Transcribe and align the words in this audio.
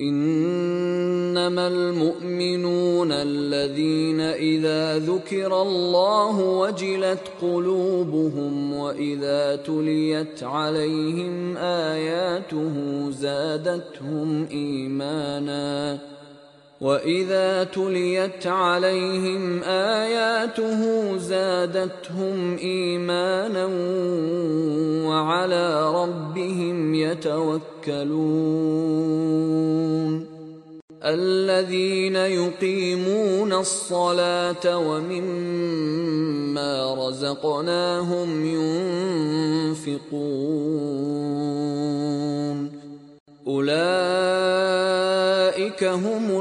إنما 0.00 1.68
المؤمنون 1.68 3.12
الذين 3.12 4.20
إذا 4.20 4.98
ذكر 4.98 5.62
الله 5.62 6.40
وجلت 6.40 7.20
قلوبهم 7.42 8.72
وإذا 8.74 9.56
تليت 9.56 10.42
عليهم 10.42 11.56
آياته 11.56 12.74
زادتهم 13.10 14.46
إيمانا 14.50 15.98
واذا 16.80 17.64
تليت 17.64 18.46
عليهم 18.46 19.62
اياته 19.62 21.16
زادتهم 21.16 22.56
ايمانا 22.56 23.66
وعلى 25.08 25.92
ربهم 25.94 26.94
يتوكلون 26.94 28.40
الذين 31.04 32.16
يقيمون 32.16 33.52
الصلاه 33.52 34.78
ومما 34.78 36.14
رزقناهم 37.08 38.46
ينفقون 39.76 40.30
اولئك 43.46 43.80
هم 45.84 46.40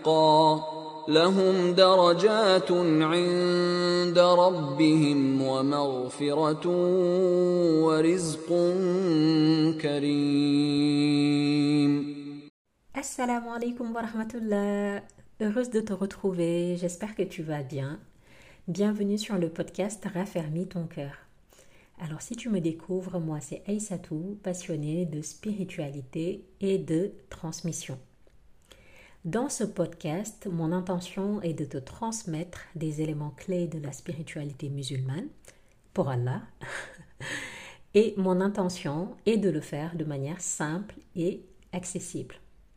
حقا 0.00 0.76
لهم 1.08 1.72
درجات 1.74 2.72
عند 3.12 4.18
ربهم 4.18 5.42
ومغفره 5.42 6.66
ورزق 7.84 8.48
كريم 9.82 11.36
Assalamu 12.96 13.50
alaikum 13.52 13.92
wa 13.94 14.00
rahmatullah. 14.02 15.02
Heureuse 15.40 15.70
de 15.70 15.80
te 15.80 15.92
retrouver, 15.92 16.76
j'espère 16.80 17.14
que 17.14 17.22
tu 17.22 17.42
vas 17.42 17.62
bien. 17.62 18.00
Bienvenue 18.68 19.18
sur 19.18 19.36
le 19.36 19.50
podcast 19.50 20.02
Raffermis 20.14 20.66
ton 20.66 20.86
cœur. 20.86 21.12
Alors 22.00 22.22
si 22.22 22.36
tu 22.36 22.48
me 22.48 22.60
découvres, 22.60 23.20
moi 23.20 23.40
c'est 23.40 23.62
Aïssatou, 23.68 24.38
passionnée 24.42 25.04
de 25.04 25.20
spiritualité 25.20 26.46
et 26.60 26.78
de 26.78 27.12
transmission. 27.28 27.98
Dans 29.23 29.49
ce 29.49 29.63
podcast, 29.63 30.47
mon 30.51 30.71
intention 30.71 31.41
est 31.43 31.53
de 31.53 31.65
te 31.65 31.77
transmettre 31.77 32.61
des 32.75 33.01
éléments 33.01 33.33
clés 33.37 33.67
de 33.67 33.77
la 33.77 33.91
spiritualité 33.91 34.69
musulmane 34.69 35.27
pour 35.93 36.09
Allah. 36.09 36.41
Et 37.93 38.15
mon 38.17 38.41
intention 38.41 39.15
est 39.27 39.37
de 39.37 39.49
le 39.49 39.61
faire 39.61 39.95
de 39.95 40.05
manière 40.05 40.41
simple 40.41 40.95
et 41.15 41.43
accessible 41.73 42.35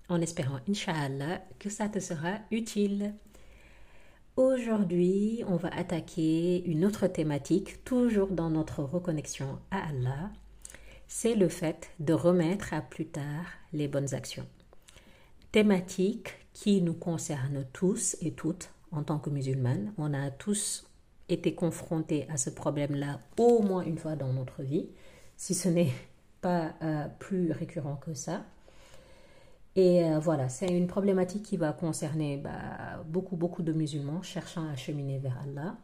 en 0.08 0.20
espérant, 0.20 0.60
Inch'Allah, 0.68 1.40
que 1.58 1.70
ça 1.70 1.88
te 1.88 1.98
sera 1.98 2.38
utile. 2.50 3.14
Aujourd'hui, 4.36 5.42
on 5.46 5.56
va 5.56 5.68
attaquer 5.74 6.62
une 6.66 6.84
autre 6.84 7.06
thématique, 7.06 7.84
toujours 7.84 8.28
dans 8.28 8.50
notre 8.50 8.82
reconnexion 8.82 9.58
à 9.70 9.88
Allah. 9.88 10.30
C'est 11.06 11.36
le 11.36 11.48
fait 11.48 11.90
de 12.00 12.12
remettre 12.12 12.74
à 12.74 12.80
plus 12.80 13.06
tard 13.06 13.46
les 13.72 13.88
bonnes 13.88 14.14
actions. 14.14 14.46
Thématique 15.54 16.30
qui 16.52 16.82
nous 16.82 16.94
concerne 16.94 17.64
tous 17.72 18.16
et 18.20 18.32
toutes 18.32 18.70
en 18.90 19.04
tant 19.04 19.20
que 19.20 19.30
musulmanes. 19.30 19.92
On 19.98 20.12
a 20.12 20.32
tous 20.32 20.84
été 21.28 21.54
confrontés 21.54 22.26
à 22.28 22.36
ce 22.36 22.50
problème-là 22.50 23.20
au 23.38 23.62
moins 23.62 23.84
une 23.84 23.96
fois 23.96 24.16
dans 24.16 24.32
notre 24.32 24.64
vie, 24.64 24.88
si 25.36 25.54
ce 25.54 25.68
n'est 25.68 25.92
pas 26.40 26.74
euh, 26.82 27.06
plus 27.20 27.52
récurrent 27.52 27.94
que 27.94 28.14
ça. 28.14 28.42
Et 29.76 30.02
euh, 30.02 30.18
voilà, 30.18 30.48
c'est 30.48 30.76
une 30.76 30.88
problématique 30.88 31.44
qui 31.44 31.56
va 31.56 31.72
concerner 31.72 32.36
bah, 32.36 33.04
beaucoup, 33.06 33.36
beaucoup 33.36 33.62
de 33.62 33.72
musulmans 33.72 34.22
cherchant 34.22 34.68
à 34.68 34.74
cheminer 34.74 35.20
vers 35.20 35.38
Allah. 35.40 35.76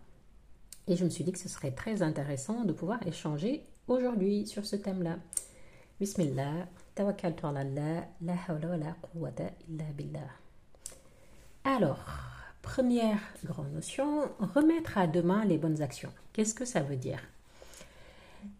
Et 0.88 0.96
je 0.96 1.04
me 1.04 1.10
suis 1.10 1.22
dit 1.22 1.30
que 1.30 1.38
ce 1.38 1.48
serait 1.48 1.70
très 1.70 2.02
intéressant 2.02 2.64
de 2.64 2.72
pouvoir 2.72 3.06
échanger 3.06 3.64
aujourd'hui 3.86 4.48
sur 4.48 4.66
ce 4.66 4.74
thème-là. 4.74 5.18
Alors, 11.64 12.02
première 12.62 13.18
grande 13.44 13.70
notion, 13.74 14.30
remettre 14.54 14.96
à 14.96 15.06
demain 15.06 15.44
les 15.44 15.58
bonnes 15.58 15.82
actions. 15.82 16.10
Qu'est-ce 16.32 16.54
que 16.54 16.64
ça 16.64 16.80
veut 16.80 16.96
dire? 16.96 17.20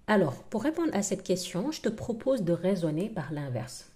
Alors, 0.06 0.34
pour 0.50 0.62
répondre 0.62 0.94
à 0.94 1.02
cette 1.02 1.22
question, 1.22 1.72
je 1.72 1.80
te 1.80 1.88
propose 1.88 2.42
de 2.42 2.52
raisonner 2.52 3.08
par 3.08 3.32
l'inverse. 3.32 3.88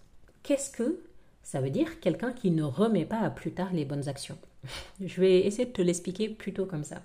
Qu'est-ce 0.42 0.70
que 0.70 1.00
ça 1.42 1.60
veut 1.60 1.68
dire 1.68 2.00
quelqu'un 2.00 2.32
qui 2.32 2.50
ne 2.50 2.62
remet 2.62 3.04
pas 3.04 3.20
à 3.20 3.28
plus 3.28 3.52
tard 3.52 3.74
les 3.74 3.84
bonnes 3.84 4.08
actions? 4.08 4.38
Je 5.04 5.20
vais 5.20 5.40
essayer 5.40 5.66
de 5.66 5.72
te 5.72 5.82
l'expliquer 5.82 6.30
plutôt 6.30 6.64
comme 6.64 6.84
ça. 6.84 7.02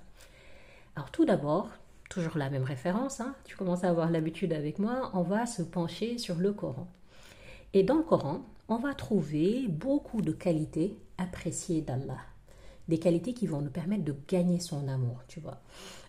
Alors 0.96 1.12
tout 1.12 1.26
d'abord, 1.26 1.70
toujours 2.10 2.38
la 2.38 2.50
même 2.50 2.64
référence, 2.64 3.22
hein, 3.22 3.36
tu 3.46 3.56
commences 3.56 3.84
à 3.84 3.90
avoir 3.90 4.10
l'habitude 4.10 4.52
avec 4.52 4.80
moi, 4.80 5.12
on 5.14 5.22
va 5.22 5.46
se 5.46 5.62
pencher 5.62 6.18
sur 6.18 6.36
le 6.36 6.52
Coran. 6.52 6.88
Et 7.74 7.84
dans 7.84 7.98
le 7.98 8.04
Coran, 8.04 8.42
on 8.68 8.78
va 8.78 8.94
trouver 8.96 9.68
beaucoup 9.68 10.22
de 10.22 10.32
qualités 10.32 10.98
appréciées 11.18 11.82
d'Allah. 11.82 12.20
Des 12.88 12.98
qualités 12.98 13.34
qui 13.34 13.46
vont 13.46 13.62
nous 13.62 13.70
permettre 13.70 14.04
de 14.04 14.16
gagner 14.28 14.60
son 14.60 14.88
amour, 14.88 15.24
tu 15.28 15.40
vois. 15.40 15.62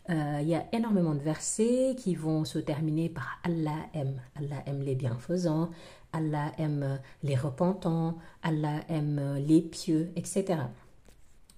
Euh, 0.09 0.39
il 0.41 0.49
y 0.49 0.55
a 0.55 0.65
énormément 0.72 1.15
de 1.15 1.21
versets 1.21 1.94
qui 1.97 2.15
vont 2.15 2.47
se 2.47 2.59
terminer 2.59 3.10
par 3.10 3.39
Allah 3.44 3.77
aime. 3.93 4.21
Allah 4.34 4.62
aime 4.65 4.81
les 4.81 4.94
bienfaisants, 4.94 5.71
Allah 6.15 6.53
aime 6.59 6.99
les 7.22 7.37
repentants, 7.37 8.16
Allah 8.43 8.81
aime 8.89 9.37
les 9.47 9.60
pieux, 9.60 10.10
etc. 10.16 10.60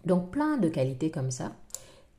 Donc 0.04 0.32
plein 0.32 0.56
de 0.56 0.68
qualités 0.68 1.12
comme 1.12 1.30
ça. 1.30 1.52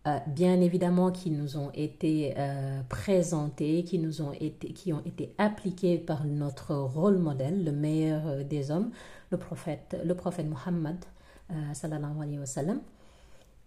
Euh, 0.06 0.20
bien 0.28 0.60
évidemment 0.60 1.12
qui 1.12 1.32
nous 1.32 1.58
ont 1.58 1.72
été 1.74 2.34
euh, 2.38 2.82
présentées, 2.90 3.86
qui 3.86 4.00
nous 4.00 4.22
ont 4.22 4.34
été, 4.34 4.74
qui 4.74 4.92
ont 4.92 5.02
été 5.06 5.34
appliquées 5.38 5.98
par 5.98 6.26
notre 6.26 6.76
rôle 6.76 7.18
modèle, 7.18 7.64
le 7.64 7.72
meilleur 7.72 8.44
des 8.44 8.70
hommes, 8.70 8.92
le 9.30 9.38
prophète, 9.38 9.98
le 10.04 10.14
prophète 10.14 10.48
Muhammad, 10.48 10.98
sallallahu. 11.74 12.80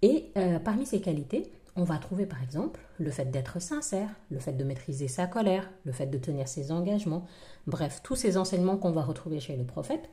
Et 0.02 0.32
parmi 0.62 0.84
ces 0.84 1.00
qualités, 1.00 1.50
on 1.76 1.84
va 1.84 1.98
trouver 1.98 2.26
par 2.26 2.42
exemple 2.42 2.80
le 2.98 3.10
fait 3.10 3.26
d'être 3.30 3.60
sincère, 3.60 4.08
le 4.30 4.38
fait 4.38 4.54
de 4.54 4.64
maîtriser 4.64 5.08
sa 5.08 5.26
colère, 5.26 5.70
le 5.84 5.92
fait 5.92 6.06
de 6.06 6.18
tenir 6.18 6.48
ses 6.48 6.72
engagements, 6.72 7.26
bref, 7.66 8.00
tous 8.02 8.16
ces 8.16 8.38
enseignements 8.38 8.78
qu'on 8.78 8.92
va 8.92 9.02
retrouver 9.02 9.40
chez 9.40 9.56
le 9.56 9.64
prophète. 9.64 10.08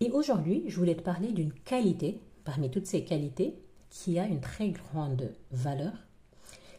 Et 0.00 0.10
aujourd'hui, 0.10 0.64
je 0.66 0.76
voulais 0.76 0.94
te 0.94 1.02
parler 1.02 1.30
d'une 1.32 1.52
qualité, 1.52 2.20
parmi 2.44 2.70
toutes 2.70 2.86
ces 2.86 3.04
qualités, 3.04 3.54
qui 3.92 4.18
a 4.18 4.24
une 4.26 4.40
très 4.40 4.70
grande 4.70 5.34
valeur. 5.50 5.92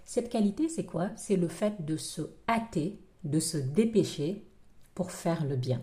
Cette 0.03 0.29
qualité, 0.29 0.67
c'est 0.67 0.83
quoi? 0.83 1.09
C'est 1.15 1.35
le 1.35 1.47
fait 1.47 1.85
de 1.85 1.95
se 1.95 2.23
hâter, 2.49 2.99
de 3.23 3.39
se 3.39 3.57
dépêcher 3.57 4.43
pour 4.95 5.11
faire 5.11 5.45
le 5.45 5.55
bien. 5.55 5.81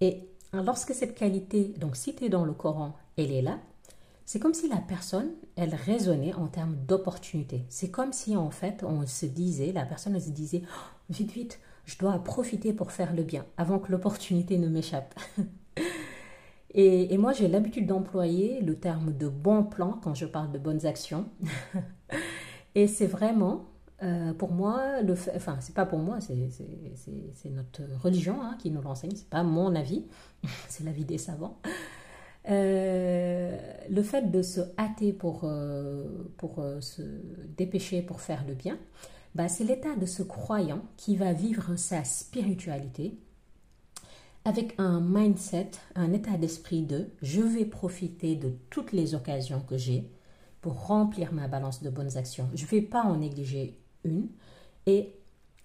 Et 0.00 0.28
lorsque 0.52 0.94
cette 0.94 1.16
qualité, 1.16 1.74
donc 1.76 1.96
citée 1.96 2.28
dans 2.28 2.44
le 2.44 2.52
Coran, 2.52 2.96
elle 3.16 3.32
est 3.32 3.42
là, 3.42 3.58
c'est 4.24 4.38
comme 4.38 4.54
si 4.54 4.68
la 4.68 4.76
personne, 4.76 5.32
elle 5.56 5.74
raisonnait 5.74 6.34
en 6.34 6.46
termes 6.46 6.76
d'opportunité. 6.86 7.64
C'est 7.68 7.90
comme 7.90 8.12
si 8.12 8.36
en 8.36 8.50
fait, 8.50 8.84
on 8.84 9.04
se 9.06 9.26
disait, 9.26 9.72
la 9.72 9.84
personne 9.84 10.18
se 10.20 10.30
disait, 10.30 10.62
oh, 10.64 10.96
vite, 11.10 11.32
vite, 11.32 11.60
je 11.84 11.98
dois 11.98 12.16
profiter 12.20 12.72
pour 12.72 12.92
faire 12.92 13.12
le 13.12 13.24
bien 13.24 13.44
avant 13.56 13.80
que 13.80 13.90
l'opportunité 13.90 14.56
ne 14.56 14.68
m'échappe. 14.68 15.18
et, 16.74 17.18
moi, 17.18 17.32
j'ai 17.32 17.48
l'habitude 17.48 17.86
d'employer 17.86 18.62
le 18.62 18.76
terme 18.76 19.12
de 19.12 19.28
bon 19.28 19.62
plan 19.62 19.98
quand 20.02 20.14
je 20.14 20.24
parle 20.24 20.52
de 20.52 20.58
bonnes 20.58 20.86
actions. 20.86 21.26
et 22.74 22.86
c'est 22.86 23.06
vraiment, 23.06 23.66
euh, 24.02 24.32
pour 24.32 24.52
moi, 24.52 25.02
le 25.02 25.14
fait, 25.14 25.32
enfin, 25.36 25.58
c'est 25.60 25.74
pas 25.74 25.84
pour 25.84 25.98
moi, 25.98 26.18
c'est 26.20 27.50
notre 27.50 27.82
religion 28.02 28.40
hein, 28.40 28.56
qui 28.58 28.70
nous 28.70 28.80
l'enseigne, 28.80 29.12
c'est 29.14 29.28
pas 29.28 29.42
mon 29.42 29.74
avis, 29.74 30.06
c'est 30.68 30.84
l'avis 30.84 31.04
des 31.04 31.18
savants. 31.18 31.58
Euh, 32.48 33.56
le 33.88 34.02
fait 34.02 34.30
de 34.30 34.40
se 34.40 34.60
hâter 34.78 35.12
pour, 35.12 35.42
euh, 35.44 36.32
pour 36.38 36.64
se 36.80 37.02
dépêcher 37.56 38.00
pour 38.00 38.22
faire 38.22 38.44
le 38.48 38.54
bien, 38.54 38.78
bah, 39.34 39.48
c'est 39.48 39.64
l'état 39.64 39.94
de 39.94 40.06
ce 40.06 40.22
croyant 40.22 40.80
qui 40.96 41.16
va 41.16 41.34
vivre 41.34 41.76
sa 41.76 42.02
spiritualité 42.02 43.18
avec 44.44 44.74
un 44.78 45.00
mindset, 45.00 45.70
un 45.94 46.12
état 46.12 46.36
d'esprit 46.36 46.82
de 46.82 47.10
je 47.22 47.40
vais 47.40 47.64
profiter 47.64 48.34
de 48.36 48.52
toutes 48.70 48.92
les 48.92 49.14
occasions 49.14 49.60
que 49.60 49.76
j'ai 49.76 50.10
pour 50.60 50.86
remplir 50.86 51.32
ma 51.32 51.48
balance 51.48 51.82
de 51.82 51.90
bonnes 51.90 52.16
actions. 52.16 52.48
Je 52.54 52.64
ne 52.64 52.68
vais 52.70 52.82
pas 52.82 53.02
en 53.02 53.16
négliger 53.16 53.78
une. 54.04 54.28
Et 54.86 55.14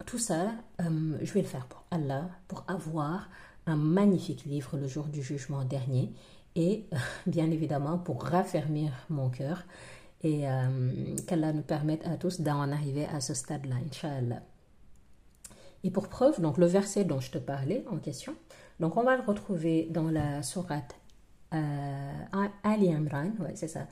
tout 0.06 0.20
ça, 0.20 0.52
je 0.80 1.34
vais 1.34 1.42
le 1.42 1.48
faire 1.48 1.68
pour 1.68 1.84
Allah, 1.92 2.30
pour 2.48 2.64
avoir 2.68 3.30
un 3.66 3.76
magnifique 3.76 4.46
livre 4.46 4.78
le 4.78 4.88
jour 4.88 5.06
du 5.06 5.22
jugement 5.22 5.64
dernier 5.66 6.14
et 6.56 6.86
bien 7.28 7.50
évidemment 7.52 7.98
pour 7.98 8.24
raffermir 8.24 8.92
mon 9.10 9.30
cœur 9.30 9.64
et 10.24 10.50
euh, 10.50 11.16
qu'Allah 11.28 11.54
nous 11.54 11.62
permette 11.62 12.06
à 12.06 12.18
tous 12.18 12.42
d'en 12.42 12.72
arriver 12.72 13.06
à 13.06 13.22
ce 13.22 13.34
stade-là, 13.34 13.76
Inch'Allah. 13.86 14.42
Et 15.84 15.92
pour 15.92 16.08
preuve, 16.08 16.42
donc 16.42 16.58
le 16.58 16.66
verset 16.66 17.06
dont 17.06 17.20
je 17.20 17.30
te 17.30 17.38
parlais 17.38 17.86
en 17.92 17.98
question, 17.98 18.36
Donc 18.80 18.98
on 18.98 19.04
va 19.04 19.16
le 19.16 19.24
retrouver 19.24 19.88
dans 19.90 20.10
la 20.10 20.44
sourate 20.44 20.96
euh, 21.54 22.48
Ali 22.64 22.92
Imran, 22.92 23.32
c'est 23.56 23.68
ça. 23.68 23.88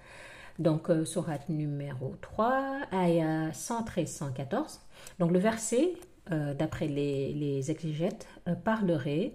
Donc 0.59 0.89
euh, 0.89 1.05
sourate 1.05 1.49
numéro 1.49 2.15
3, 2.21 2.87
ayah 2.93 3.49
113-114. 3.49 4.79
Donc 5.19 5.31
le 5.31 5.39
verset, 5.39 5.93
euh, 6.31 6.53
d'après 6.53 6.87
les, 6.87 7.33
les, 7.33 7.71
exégètes, 7.71 8.27
parlerait 8.63 9.33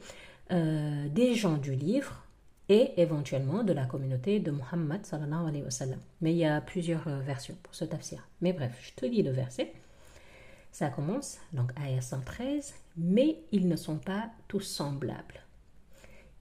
des 0.50 1.34
gens 1.36 1.58
du 1.58 1.76
livre 1.76 2.24
et 2.68 3.00
éventuellement 3.00 3.62
de 3.62 3.72
la 3.72 3.84
communauté 3.84 4.40
de 4.40 4.50
Muhammad 4.50 5.06
sallallahu 5.06 5.48
alayhi. 5.48 5.64
Mais 6.20 6.32
il 6.32 6.38
y 6.38 6.44
a 6.44 6.60
plusieurs 6.60 7.08
versions 7.20 7.56
pour 7.62 7.72
ce 7.72 7.84
tafsir. 7.84 8.26
Mais 8.40 8.52
bref, 8.52 8.76
je 8.82 9.00
te 9.00 9.06
lis 9.06 9.22
le 9.22 9.30
verset. 9.30 9.72
Ça 10.72 10.88
commence, 10.88 11.38
donc 11.52 11.72
ayah 11.80 12.00
113, 12.00 12.74
mais 12.96 13.38
ils 13.52 13.68
ne 13.68 13.76
sont 13.76 13.98
pas 13.98 14.30
tous 14.48 14.60
semblables. 14.60 15.42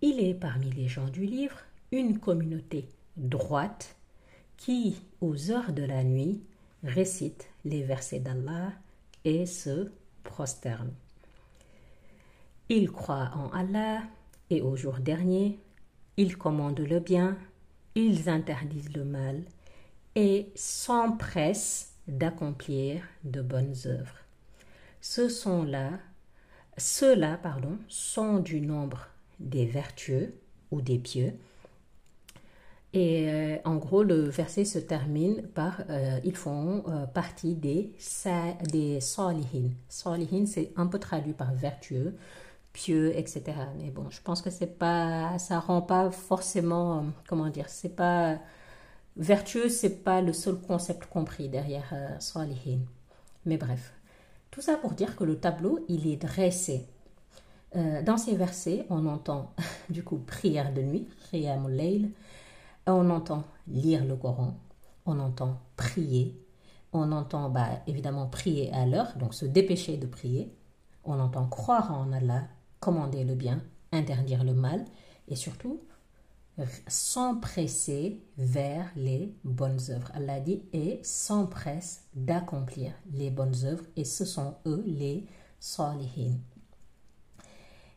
Il 0.02 0.20
est 0.20 0.34
parmi 0.34 0.72
les 0.72 0.88
gens 0.88 1.08
du 1.08 1.26
livre 1.26 1.58
une 1.92 2.20
communauté 2.20 2.88
droite 3.18 3.96
qui, 4.58 5.02
aux 5.22 5.52
heures 5.52 5.74
de 5.74 5.84
la 5.84 6.04
nuit, 6.04 6.42
récite 6.84 7.50
les 7.66 7.84
versets 7.84 8.20
d'Allah 8.20 8.72
et 9.26 9.46
se 9.46 9.92
prosterne. 10.24 10.94
Ils 12.70 12.92
croient 12.92 13.32
en 13.34 13.50
Allah 13.50 14.04
et 14.50 14.62
au 14.62 14.76
jour 14.76 15.00
dernier, 15.00 15.60
ils 16.18 16.38
commandent 16.38 16.80
le 16.80 17.00
bien, 17.00 17.38
ils 17.96 18.30
interdisent 18.30 18.94
le 18.94 19.06
mal 19.06 19.44
et 20.16 20.52
s'empressent 20.56 21.94
d'accomplir 22.08 23.02
de 23.24 23.42
bonnes 23.42 23.76
œuvres. 23.86 24.19
Ce 25.02 25.30
sont 25.30 25.64
là, 25.64 25.92
ceux-là, 26.78 27.38
pardon, 27.38 27.78
sont 27.88 28.40
du 28.40 28.62
nombre 28.62 29.08
des 29.40 29.66
vertueux 29.66 30.34
ou 30.72 30.82
des 30.82 31.00
pieux. 31.00 31.34
Et 32.94 33.30
euh, 33.30 33.58
en 33.66 33.76
gros, 33.76 34.04
le 34.04 34.30
verset 34.30 34.66
se 34.66 34.80
termine 34.80 35.44
par 35.44 35.84
euh, 35.90 36.20
ils 36.24 36.36
font 36.36 36.84
euh, 36.88 37.06
partie 37.06 37.54
des, 37.54 37.94
des 38.72 39.00
salihin. 39.00 39.70
Salihin, 39.88 40.46
c'est 40.48 40.72
un 40.76 40.88
peu 40.88 40.98
traduit 41.00 41.34
par 41.34 41.54
vertueux, 41.54 42.16
pieux, 42.74 43.16
etc. 43.18 43.44
Mais 43.78 43.92
bon, 43.92 44.10
je 44.10 44.22
pense 44.22 44.42
que 44.42 44.50
c'est 44.50 44.78
pas, 44.80 45.38
ça 45.38 45.60
rend 45.60 45.82
pas 45.82 46.10
forcément, 46.12 47.06
comment 47.28 47.50
dire, 47.50 47.70
c'est 47.70 47.96
pas 47.96 48.40
vertueux, 49.18 49.70
c'est 49.70 50.04
pas 50.04 50.22
le 50.22 50.34
seul 50.34 50.56
concept 50.60 51.06
compris 51.06 51.48
derrière 51.50 51.94
salihin. 52.20 52.80
Mais 53.46 53.58
bref, 53.58 53.94
tout 54.60 54.66
ça 54.66 54.76
pour 54.76 54.92
dire 54.92 55.16
que 55.16 55.24
le 55.24 55.40
tableau, 55.40 55.80
il 55.88 56.06
est 56.06 56.18
dressé. 56.18 56.86
Euh, 57.78 58.02
dans 58.04 58.18
ces 58.18 58.36
versets, 58.36 58.86
on 58.90 59.06
entend 59.06 59.54
du 59.90 60.04
coup 60.04 60.18
prière 60.18 60.74
de 60.74 60.82
nuit, 60.82 61.08
on 62.86 63.10
entend 63.10 63.46
lire 63.70 64.04
le 64.04 64.18
Coran, 64.18 64.58
on 65.06 65.18
entend 65.20 65.62
prier, 65.78 66.46
on 66.92 67.14
entend 67.14 67.50
bah, 67.50 67.70
évidemment 67.88 68.28
prier 68.28 68.70
à 68.74 68.86
l'heure, 68.86 69.16
donc 69.16 69.34
se 69.34 69.46
dépêcher 69.46 69.96
de 69.96 70.08
prier, 70.08 70.54
on 71.06 71.22
entend 71.22 71.48
croire 71.48 71.94
en 71.94 72.12
Allah, 72.12 72.44
commander 72.82 73.24
le 73.24 73.36
bien, 73.36 73.62
interdire 73.94 74.44
le 74.44 74.54
mal, 74.54 74.84
et 75.30 75.38
surtout 75.38 75.80
s'empresser 76.88 78.22
vers 78.38 78.90
les 78.96 79.34
bonnes 79.44 79.80
œuvres. 79.90 80.12
Allah 80.14 80.40
dit 80.40 80.64
et 80.74 81.00
s'empresse 81.04 82.04
d'accomplir 82.14 82.92
les 83.14 83.30
bonnes 83.30 83.56
œuvres 83.66 83.86
et 83.96 84.06
ce 84.06 84.26
sont 84.26 84.56
eux 84.66 84.84
les 84.86 85.26
salihin. 85.60 86.38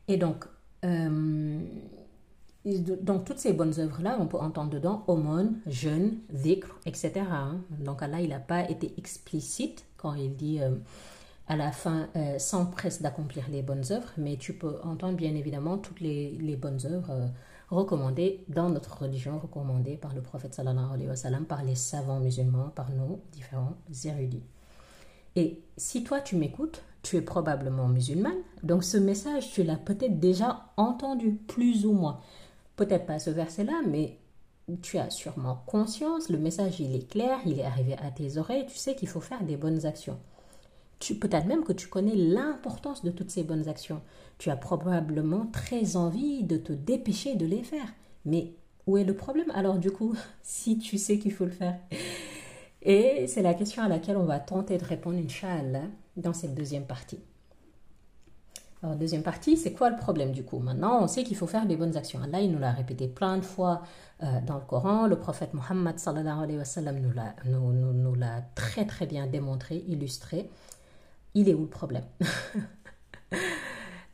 Et 0.09 0.17
donc, 0.17 0.45
euh, 0.85 1.61
donc 2.65 3.25
toutes 3.25 3.39
ces 3.39 3.53
bonnes 3.53 3.79
œuvres-là, 3.79 4.17
on 4.21 4.27
peut 4.27 4.39
entendre 4.39 4.71
dedans 4.71 5.05
aumône, 5.07 5.61
jeûne, 5.67 6.19
dhikr, 6.31 6.69
etc. 6.87 7.13
Hein. 7.31 7.61
Donc 7.79 8.03
Allah, 8.03 8.21
il 8.21 8.31
n'a 8.31 8.41
pas 8.41 8.69
été 8.69 8.93
explicite 8.99 9.85
quand 9.97 10.15
il 10.15 10.37
dit 10.37 10.61
euh, 10.61 10.71
à 11.49 11.57
la 11.57 11.73
fin 11.73 12.09
euh, 12.17 12.39
s'empresse 12.39 13.03
d'accomplir 13.03 13.45
les 13.51 13.63
bonnes 13.63 13.85
œuvres, 13.91 14.13
mais 14.17 14.37
tu 14.37 14.55
peux 14.55 14.79
entendre 14.83 15.17
bien 15.17 15.35
évidemment 15.35 15.79
toutes 15.79 16.01
les, 16.01 16.33
les 16.33 16.57
bonnes 16.57 16.81
œuvres 16.85 17.31
recommandé 17.73 18.45
dans 18.49 18.69
notre 18.69 19.03
religion, 19.03 19.39
recommandé 19.39 19.97
par 19.97 20.15
le 20.15 20.21
prophète 20.21 20.55
sallallahu 20.55 20.93
alayhi 20.93 21.09
wa 21.09 21.17
sallam, 21.17 21.45
par 21.47 21.65
les 21.65 21.75
savants 21.75 22.21
musulmans, 22.21 22.69
par 22.75 22.91
nos 22.91 23.21
différents 23.33 23.77
érudits. 24.05 24.45
Et 25.37 25.63
si 25.77 26.05
toi 26.05 26.21
tu 26.21 26.37
m'écoutes, 26.37 26.83
tu 27.03 27.17
es 27.17 27.23
probablement 27.23 27.89
musulmane, 27.89 28.39
donc 28.63 28.85
ce 28.85 28.99
message 28.99 29.51
tu 29.53 29.63
l'as 29.63 29.77
peut-être 29.77 30.21
déjà 30.21 30.67
entendu, 30.77 31.33
plus 31.33 31.87
ou 31.87 31.93
moins. 31.93 32.21
Peut-être 32.77 33.07
pas 33.07 33.19
ce 33.19 33.31
verset-là, 33.31 33.81
mais 33.89 34.19
tu 34.83 34.99
as 34.99 35.11
sûrement 35.11 35.63
conscience, 35.67 36.29
le 36.29 36.39
message 36.39 36.79
il 36.81 36.95
est 36.95 37.11
clair, 37.11 37.39
il 37.47 37.59
est 37.59 37.65
arrivé 37.65 37.97
à 37.99 38.11
tes 38.11 38.37
oreilles, 38.37 38.67
tu 38.67 38.77
sais 38.77 38.95
qu'il 38.95 39.09
faut 39.09 39.21
faire 39.21 39.43
des 39.43 39.57
bonnes 39.57 39.87
actions 39.87 40.19
peut-être 41.11 41.47
même 41.47 41.65
que 41.65 41.73
tu 41.73 41.89
connais 41.89 42.15
l'importance 42.15 43.05
de 43.05 43.11
toutes 43.11 43.31
ces 43.31 43.43
bonnes 43.43 43.69
actions. 43.69 44.01
Tu 44.39 44.51
as 44.51 44.57
probablement 44.57 45.47
très 45.47 45.97
envie 45.97 46.45
de 46.45 46.57
te 46.57 46.73
dépêcher 46.73 47.35
de 47.35 47.47
les 47.47 47.63
faire. 47.63 47.93
Mais 48.25 48.55
où 48.87 48.97
est 48.97 49.05
le 49.05 49.15
problème? 49.15 49.51
Alors 49.55 49.79
du 49.79 49.91
coup, 49.91 50.15
si 50.43 50.79
tu 50.79 50.99
sais 50.99 51.19
qu'il 51.19 51.33
faut 51.33 51.45
le 51.45 51.51
faire 51.51 51.79
Et 52.83 53.27
c'est 53.27 53.43
la 53.43 53.55
question 53.55 53.83
à 53.83 53.89
laquelle 53.89 54.17
on 54.17 54.25
va 54.25 54.39
tenter 54.39 54.79
de 54.79 54.85
répondre, 54.85 55.19
Inch'Allah, 55.19 55.87
dans 56.17 56.33
cette 56.33 56.55
deuxième 56.55 56.87
partie. 56.87 57.21
Alors, 58.83 58.97
deuxième 58.97 59.23
partie, 59.23 59.57
c'est 59.57 59.73
quoi 59.73 59.91
le 59.91 59.97
problème 59.97 60.33
du 60.33 60.43
coup? 60.43 60.59
Maintenant, 60.59 61.05
on 61.05 61.07
sait 61.07 61.23
qu'il 61.23 61.37
faut 61.37 61.47
faire 61.47 61.67
des 61.67 61.77
bonnes 61.77 61.97
actions. 61.97 62.21
Allah, 62.21 62.41
il 62.41 62.51
nous 62.51 62.59
l'a 62.59 62.73
répété 62.73 63.07
plein 63.07 63.39
de 63.39 63.45
fois 63.45 63.83
euh, 64.25 64.41
dans 64.45 64.57
le 64.57 64.65
Coran. 64.65 65.07
Le 65.07 65.17
prophète 65.17 65.55
Mohammed 65.55 65.95
nous 67.47 68.15
l'a 68.17 68.43
très 68.57 68.85
très 68.85 69.07
bien 69.07 69.29
démontré, 69.29 69.85
illustré 69.87 70.51
il 71.35 71.49
est 71.49 71.55
où 71.55 71.63
le 71.63 71.69
problème? 71.69 72.05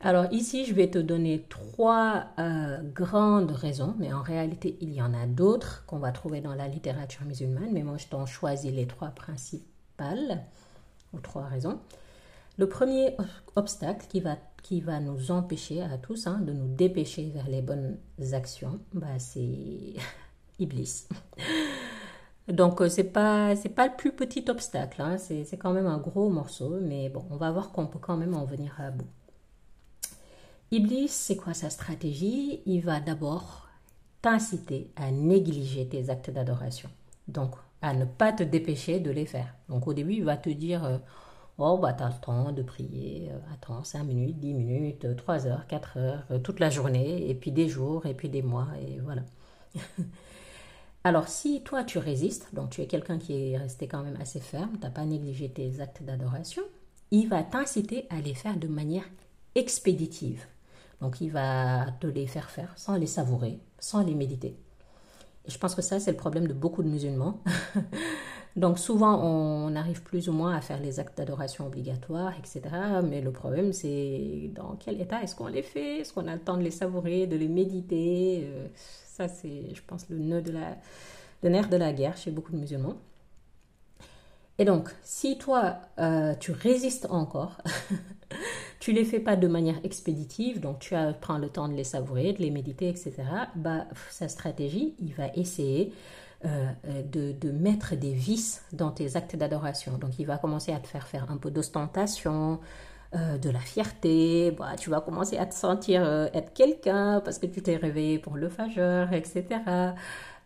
Alors 0.01 0.31
ici, 0.31 0.65
je 0.65 0.73
vais 0.73 0.89
te 0.89 0.97
donner 0.97 1.45
trois 1.49 2.27
euh, 2.39 2.77
grandes 2.93 3.51
raisons, 3.51 3.95
mais 3.99 4.13
en 4.13 4.21
réalité, 4.21 4.77
il 4.79 4.93
y 4.93 5.01
en 5.01 5.13
a 5.13 5.25
d'autres 5.25 5.83
qu'on 5.87 5.99
va 5.99 6.13
trouver 6.13 6.39
dans 6.39 6.55
la 6.55 6.69
littérature 6.69 7.25
musulmane, 7.25 7.71
mais 7.73 7.83
moi, 7.83 7.97
je 7.97 8.07
t'en 8.07 8.25
choisis 8.25 8.71
les 8.71 8.87
trois 8.87 9.09
principales, 9.09 10.41
ou 11.11 11.19
trois 11.19 11.45
raisons. 11.45 11.79
Le 12.57 12.69
premier 12.69 13.17
obstacle 13.57 14.05
qui 14.07 14.21
va, 14.21 14.37
qui 14.63 14.79
va 14.79 15.01
nous 15.01 15.31
empêcher 15.31 15.81
à 15.81 15.97
tous 15.97 16.27
hein, 16.27 16.39
de 16.41 16.53
nous 16.53 16.73
dépêcher 16.73 17.29
vers 17.33 17.49
les 17.49 17.61
bonnes 17.61 17.97
actions, 18.31 18.79
bah, 18.93 19.19
c'est 19.19 19.95
Iblis. 20.59 21.07
Donc 22.49 22.81
euh, 22.81 22.89
c'est 22.89 23.03
pas 23.03 23.53
pas 23.75 23.87
le 23.87 23.95
plus 23.95 24.11
petit 24.11 24.45
obstacle, 24.49 25.01
hein. 25.01 25.17
c'est 25.17 25.57
quand 25.57 25.71
même 25.71 25.85
un 25.85 25.99
gros 25.99 26.29
morceau, 26.29 26.79
mais 26.81 27.09
bon, 27.09 27.23
on 27.29 27.37
va 27.37 27.51
voir 27.51 27.71
qu'on 27.71 27.85
peut 27.85 27.99
quand 27.99 28.17
même 28.17 28.33
en 28.33 28.45
venir 28.45 28.75
à 28.79 28.89
bout. 28.89 29.07
Iblis, 30.71 31.09
c'est 31.09 31.35
quoi 31.35 31.53
sa 31.53 31.69
stratégie? 31.69 32.61
Il 32.65 32.81
va 32.81 32.99
d'abord 32.99 33.67
t'inciter 34.21 34.91
à 34.95 35.11
négliger 35.11 35.87
tes 35.87 36.09
actes 36.09 36.31
d'adoration, 36.31 36.89
donc 37.27 37.55
à 37.81 37.93
ne 37.93 38.05
pas 38.05 38.33
te 38.33 38.43
dépêcher 38.43 38.99
de 38.99 39.11
les 39.11 39.25
faire. 39.25 39.53
Donc 39.69 39.87
au 39.87 39.93
début, 39.93 40.13
il 40.13 40.23
va 40.23 40.37
te 40.37 40.49
dire 40.49 40.83
euh, 40.85 40.97
Oh, 41.59 41.77
bah, 41.77 41.93
t'as 41.93 42.07
le 42.07 42.21
temps 42.21 42.51
de 42.51 42.63
prier, 42.63 43.29
euh, 43.31 43.53
attends, 43.53 43.83
5 43.83 44.03
minutes, 44.03 44.39
10 44.39 44.53
minutes, 44.53 45.15
3 45.17 45.45
heures, 45.47 45.67
4 45.67 45.97
heures, 45.97 46.23
toute 46.43 46.59
la 46.59 46.69
journée, 46.69 47.29
et 47.29 47.35
puis 47.35 47.51
des 47.51 47.67
jours, 47.67 48.05
et 48.05 48.13
puis 48.13 48.29
des 48.29 48.41
mois, 48.41 48.67
et 48.81 48.99
voilà. 48.99 49.23
Alors 51.03 51.29
si 51.29 51.61
toi 51.61 51.83
tu 51.83 51.97
résistes, 51.97 52.53
donc 52.53 52.71
tu 52.71 52.81
es 52.81 52.87
quelqu'un 52.87 53.17
qui 53.17 53.33
est 53.33 53.57
resté 53.57 53.87
quand 53.87 54.03
même 54.03 54.17
assez 54.19 54.39
ferme, 54.41 54.73
tu 54.73 54.81
n'as 54.81 54.89
pas 54.89 55.05
négligé 55.05 55.49
tes 55.49 55.79
actes 55.79 56.03
d'adoration, 56.03 56.63
il 57.11 57.29
va 57.29 57.41
t'inciter 57.41 58.05
à 58.09 58.19
les 58.19 58.33
faire 58.33 58.57
de 58.57 58.67
manière 58.67 59.05
expéditive. 59.55 60.45
Donc 61.01 61.21
il 61.21 61.31
va 61.31 61.87
te 62.01 62.07
les 62.07 62.27
faire 62.27 62.49
faire 62.49 62.73
sans 62.75 62.97
les 62.97 63.07
savourer, 63.07 63.59
sans 63.79 64.03
les 64.03 64.13
méditer. 64.13 64.57
Et 65.45 65.51
je 65.51 65.57
pense 65.57 65.73
que 65.73 65.81
ça 65.81 66.01
c'est 66.01 66.11
le 66.11 66.17
problème 66.17 66.47
de 66.47 66.53
beaucoup 66.53 66.83
de 66.83 66.89
musulmans. 66.89 67.41
donc 68.57 68.77
souvent 68.77 69.23
on 69.23 69.73
arrive 69.77 70.03
plus 70.03 70.27
ou 70.27 70.33
moins 70.33 70.53
à 70.53 70.59
faire 70.59 70.81
les 70.81 70.99
actes 70.99 71.17
d'adoration 71.17 71.65
obligatoires, 71.65 72.33
etc. 72.37 72.61
Mais 73.05 73.21
le 73.21 73.31
problème 73.31 73.71
c'est 73.71 74.51
dans 74.53 74.75
quel 74.75 74.99
état 74.99 75.23
est-ce 75.23 75.33
qu'on 75.33 75.47
les 75.47 75.63
fait? 75.63 75.99
Est-ce 75.99 76.11
qu'on 76.11 76.27
a 76.27 76.35
le 76.35 76.41
temps 76.41 76.57
de 76.57 76.63
les 76.63 76.71
savourer, 76.71 77.25
de 77.25 77.37
les 77.37 77.47
méditer? 77.47 78.41
Euh, 78.43 78.67
ça, 79.19 79.27
c'est, 79.27 79.75
je 79.75 79.81
pense, 79.85 80.07
le 80.09 80.17
nœud 80.17 80.41
de 80.41 80.51
la, 80.51 80.77
nerf 81.49 81.67
de 81.67 81.75
la 81.75 81.91
guerre 81.91 82.15
chez 82.15 82.31
beaucoup 82.31 82.53
de 82.53 82.57
musulmans. 82.57 82.95
Et 84.57 84.65
donc, 84.65 84.89
si 85.03 85.37
toi, 85.37 85.79
euh, 85.99 86.35
tu 86.39 86.51
résistes 86.51 87.07
encore, 87.09 87.61
tu 88.79 88.93
les 88.93 89.03
fais 89.03 89.19
pas 89.19 89.35
de 89.35 89.47
manière 89.47 89.79
expéditive, 89.83 90.61
donc 90.61 90.79
tu 90.79 90.95
as, 90.95 91.13
prends 91.13 91.37
le 91.37 91.49
temps 91.49 91.67
de 91.67 91.73
les 91.73 91.83
savourer, 91.83 92.31
de 92.33 92.39
les 92.39 92.51
méditer, 92.51 92.87
etc., 92.87 93.13
bah, 93.55 93.85
sa 94.09 94.29
stratégie, 94.29 94.95
il 94.99 95.13
va 95.13 95.27
essayer 95.35 95.93
euh, 96.45 96.71
de, 97.03 97.33
de, 97.33 97.51
mettre 97.51 97.95
des 97.95 98.13
vices 98.13 98.63
dans 98.71 98.91
tes 98.91 99.17
actes 99.17 99.35
d'adoration. 99.35 99.97
Donc, 99.97 100.17
il 100.19 100.25
va 100.25 100.37
commencer 100.37 100.71
à 100.71 100.79
te 100.79 100.87
faire 100.87 101.07
faire 101.07 101.29
un 101.29 101.37
peu 101.37 101.51
d'ostentation, 101.51 102.59
de 103.13 103.49
la 103.49 103.59
fierté, 103.59 104.51
bah, 104.51 104.75
tu 104.77 104.89
vas 104.91 105.01
commencer 105.01 105.37
à 105.37 105.45
te 105.45 105.55
sentir 105.55 106.05
être 106.33 106.53
quelqu'un 106.53 107.21
parce 107.25 107.39
que 107.39 107.47
tu 107.47 107.61
t'es 107.61 107.75
réveillé 107.75 108.19
pour 108.19 108.35
le 108.35 108.49
fageur, 108.49 109.11
etc. 109.13 109.45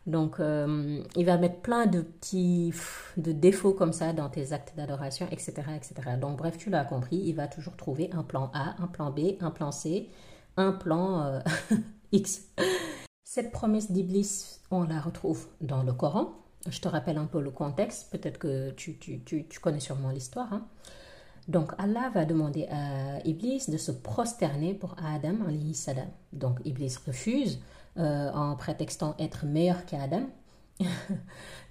Donc, 0.08 0.38
il 0.40 1.26
va 1.26 1.38
mettre 1.38 1.60
plein 1.60 1.88
de 1.88 2.02
petits 2.02 2.74
de 3.18 3.34
défauts 3.34 3.74
comme 3.74 3.92
ça 3.92 4.14
dans 4.14 4.30
tes 4.30 4.54
actes 4.54 4.74
d'adoration, 4.78 5.28
etc., 5.32 5.54
etc. 5.76 6.18
Donc, 6.20 6.38
bref, 6.38 6.58
tu 6.58 6.70
l'as 6.70 6.86
compris, 6.86 7.18
il 7.18 7.36
va 7.36 7.48
toujours 7.48 7.76
trouver 7.76 8.10
un 8.14 8.24
plan 8.24 8.50
A, 8.54 8.76
un 8.82 8.88
plan 8.88 9.12
B, 9.12 9.36
un 9.42 9.52
plan 9.52 9.74
C, 9.74 10.10
un 10.56 10.72
plan 10.72 11.42
X. 12.14 12.44
Cette 13.36 13.52
promesse 13.52 13.92
d'Iblis, 13.92 14.60
on 14.70 14.84
la 14.84 15.02
retrouve 15.02 15.48
dans 15.60 15.82
le 15.82 15.92
Coran. 15.92 16.34
Je 16.70 16.80
te 16.80 16.88
rappelle 16.88 17.18
un 17.18 17.26
peu 17.26 17.42
le 17.42 17.50
contexte, 17.50 18.12
peut-être 18.12 18.38
que 18.38 18.70
tu, 18.70 18.96
connais 19.60 19.80
sûrement 19.80 20.12
l'histoire. 20.12 20.54
Hein. 20.54 20.68
Donc 21.48 21.74
Allah 21.78 22.10
va 22.14 22.26
demander 22.26 22.68
à 22.72 23.26
Iblis 23.26 23.66
de 23.68 23.78
se 23.78 23.92
prosterner 23.92 24.74
pour 24.74 24.96
Adam 25.04 25.36
salam. 25.74 26.08
Donc 26.32 26.60
Iblis 26.64 26.96
refuse 27.06 27.60
euh, 27.98 28.32
en 28.32 28.56
prétextant 28.56 29.16
être 29.20 29.46
meilleur 29.46 29.86
qu'Adam. 29.86 30.24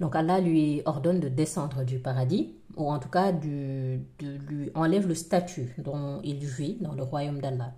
Donc 0.01 0.15
Allah 0.15 0.41
lui 0.41 0.83
ordonne 0.85 1.21
de 1.21 1.29
descendre 1.29 1.85
du 1.85 1.99
paradis, 1.99 2.55
ou 2.77 2.91
en 2.91 2.99
tout 2.99 3.09
cas 3.09 3.33
de 3.33 3.99
lui 4.21 4.71
enlève 4.75 5.09
le 5.09 5.15
statut 5.15 5.75
dont 5.79 6.21
il 6.23 6.39
vit 6.45 6.77
dans 6.81 6.93
le 6.93 7.03
royaume 7.03 7.41
d'Allah. 7.41 7.73